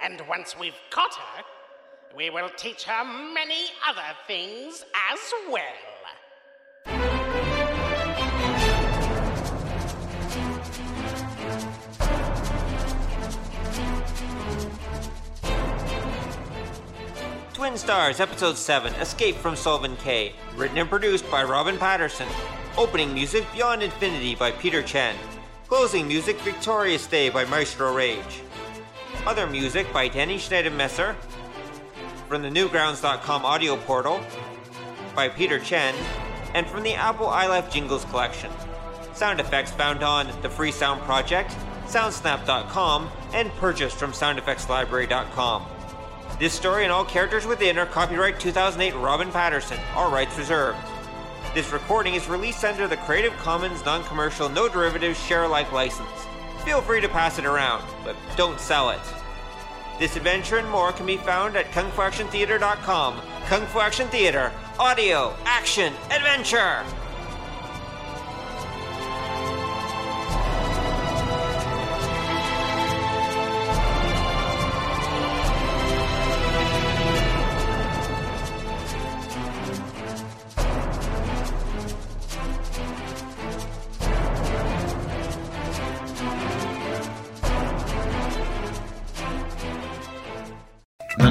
And 0.02 0.20
once 0.28 0.58
we've 0.58 0.78
caught 0.90 1.14
her, 1.14 1.42
we 2.16 2.28
will 2.30 2.50
teach 2.56 2.84
her 2.84 3.04
many 3.04 3.66
other 3.88 4.02
things 4.26 4.84
as 5.12 5.18
well. 5.50 5.62
Twin 17.52 17.76
Stars, 17.76 18.20
Episode 18.20 18.56
7 18.56 18.94
Escape 18.94 19.36
from 19.36 19.54
Sullivan 19.54 19.96
K. 19.96 20.32
Written 20.56 20.78
and 20.78 20.88
produced 20.88 21.30
by 21.30 21.44
Robin 21.44 21.78
Patterson. 21.78 22.26
Opening 22.76 23.12
music 23.12 23.44
Beyond 23.52 23.82
Infinity 23.82 24.34
by 24.34 24.50
Peter 24.52 24.82
Chen. 24.82 25.14
Closing 25.68 26.08
music 26.08 26.40
Victorious 26.40 27.06
Day 27.06 27.28
by 27.28 27.44
Maestro 27.44 27.94
Rage. 27.94 28.42
Other 29.26 29.46
music 29.46 29.92
by 29.92 30.08
Danny 30.08 30.38
Schneidemesser. 30.38 31.14
From 32.30 32.42
the 32.42 32.48
Newgrounds.com 32.48 33.44
audio 33.44 33.76
portal 33.76 34.20
by 35.16 35.28
Peter 35.28 35.58
Chen. 35.58 35.92
And 36.54 36.64
from 36.64 36.84
the 36.84 36.94
Apple 36.94 37.26
iLife 37.26 37.72
Jingles 37.72 38.04
collection. 38.04 38.52
Sound 39.14 39.40
effects 39.40 39.72
found 39.72 40.04
on 40.04 40.30
the 40.40 40.48
Free 40.48 40.70
Sound 40.70 41.00
Project, 41.02 41.56
Soundsnap.com, 41.86 43.10
and 43.32 43.50
purchased 43.54 43.96
from 43.96 44.12
SoundEffectsLibrary.com. 44.12 45.66
This 46.38 46.52
story 46.52 46.84
and 46.84 46.92
all 46.92 47.04
characters 47.04 47.48
within 47.48 47.76
are 47.78 47.86
copyright 47.86 48.38
2008 48.38 48.96
Robin 49.00 49.32
Patterson, 49.32 49.78
all 49.96 50.12
rights 50.12 50.38
reserved. 50.38 50.78
This 51.52 51.72
recording 51.72 52.14
is 52.14 52.28
released 52.28 52.64
under 52.64 52.86
the 52.86 52.96
Creative 52.98 53.36
Commons 53.38 53.84
non 53.84 54.04
commercial, 54.04 54.48
no 54.48 54.68
derivatives, 54.68 55.20
share 55.20 55.42
alike 55.42 55.72
license. 55.72 56.08
Feel 56.64 56.80
free 56.80 57.00
to 57.00 57.08
pass 57.08 57.40
it 57.40 57.44
around, 57.44 57.82
but 58.04 58.14
don't 58.36 58.60
sell 58.60 58.90
it. 58.90 59.00
This 60.00 60.16
adventure 60.16 60.56
and 60.56 60.66
more 60.70 60.92
can 60.92 61.04
be 61.04 61.18
found 61.18 61.56
at 61.56 61.70
kungfuactiontheater.com. 61.72 63.20
Kung 63.48 63.66
Fu 63.66 63.80
Action 63.80 64.08
Theater, 64.08 64.50
audio, 64.78 65.34
action, 65.44 65.92
adventure! 66.10 66.82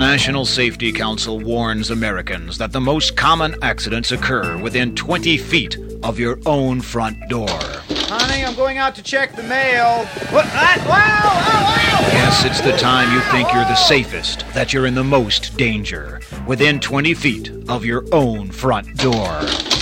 National 0.09 0.43
Safety 0.43 0.91
Council 0.91 1.39
warns 1.39 1.91
Americans 1.91 2.57
that 2.57 2.71
the 2.71 2.81
most 2.81 3.15
common 3.15 3.55
accidents 3.61 4.11
occur 4.11 4.57
within 4.57 4.95
20 4.95 5.37
feet 5.37 5.77
of 6.01 6.17
your 6.17 6.39
own 6.47 6.81
front 6.81 7.15
door. 7.29 7.47
Honey, 7.47 8.43
I'm 8.43 8.55
going 8.55 8.79
out 8.79 8.95
to 8.95 9.03
check 9.03 9.35
the 9.35 9.43
mail. 9.43 10.05
What? 10.31 10.47
Ah, 10.47 10.83
wow! 10.89 10.95
Ow, 10.95 12.01
wow, 12.01 12.07
Yes, 12.11 12.43
it's 12.43 12.59
the 12.59 12.75
time 12.75 13.13
you 13.13 13.21
think 13.31 13.53
you're 13.53 13.61
the 13.65 13.75
safest, 13.75 14.45
that 14.55 14.73
you're 14.73 14.87
in 14.87 14.95
the 14.95 15.03
most 15.03 15.55
danger, 15.57 16.21
within 16.47 16.79
20 16.79 17.13
feet 17.13 17.51
of 17.69 17.85
your 17.85 18.03
own 18.11 18.49
front 18.49 18.97
door. 18.97 19.27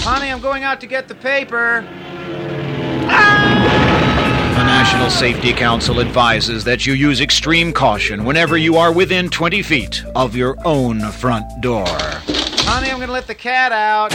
Honey, 0.04 0.30
I'm 0.30 0.42
going 0.42 0.64
out 0.64 0.82
to 0.82 0.88
get 0.88 1.08
the 1.08 1.16
paper. 1.16 1.88
National 5.08 5.32
Safety 5.32 5.54
Council 5.54 6.02
advises 6.02 6.66
that 6.66 6.86
you 6.86 6.92
use 6.92 7.22
extreme 7.22 7.72
caution 7.72 8.26
whenever 8.26 8.58
you 8.58 8.76
are 8.76 8.92
within 8.92 9.30
20 9.30 9.62
feet 9.62 10.04
of 10.16 10.36
your 10.36 10.58
own 10.66 11.00
front 11.00 11.46
door. 11.62 11.86
Honey, 11.88 12.90
I'm 12.90 12.98
going 12.98 13.08
to 13.08 13.14
let 13.14 13.26
the 13.26 13.34
cat 13.34 13.72
out. 13.72 14.12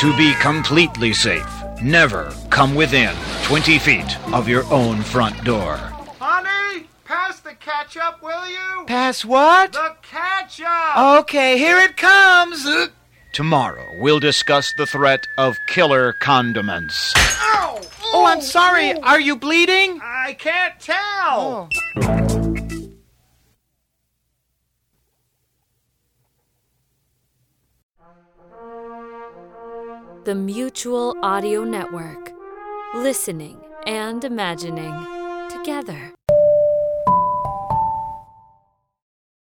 To 0.00 0.16
be 0.18 0.34
completely 0.34 1.14
safe, 1.14 1.50
never 1.82 2.30
come 2.50 2.74
within 2.74 3.16
20 3.44 3.78
feet 3.78 4.34
of 4.34 4.48
your 4.48 4.70
own 4.70 5.00
front 5.00 5.42
door. 5.44 5.76
Honey, 6.20 6.88
pass 7.06 7.40
the 7.40 7.54
ketchup, 7.54 8.22
will 8.22 8.50
you? 8.50 8.84
Pass 8.86 9.24
what? 9.24 9.72
The 9.72 9.96
ketchup! 10.02 11.22
Okay, 11.22 11.56
here 11.56 11.78
it 11.78 11.96
comes. 11.96 12.66
Tomorrow, 13.32 13.94
we'll 13.98 14.20
discuss 14.20 14.72
the 14.72 14.86
threat 14.86 15.26
of 15.36 15.56
killer 15.68 16.12
condiments. 16.12 17.12
Ow! 17.16 17.80
Oh, 18.12 18.26
I'm 18.26 18.40
sorry. 18.40 18.94
Are 18.94 19.20
you 19.20 19.36
bleeding? 19.36 20.00
I 20.02 20.34
can't 20.34 20.78
tell. 20.80 21.68
Oh. 21.70 22.14
The 30.24 30.34
Mutual 30.34 31.16
Audio 31.22 31.64
Network. 31.64 32.32
Listening 32.94 33.60
and 33.86 34.24
imagining 34.24 34.94
together. 35.48 36.17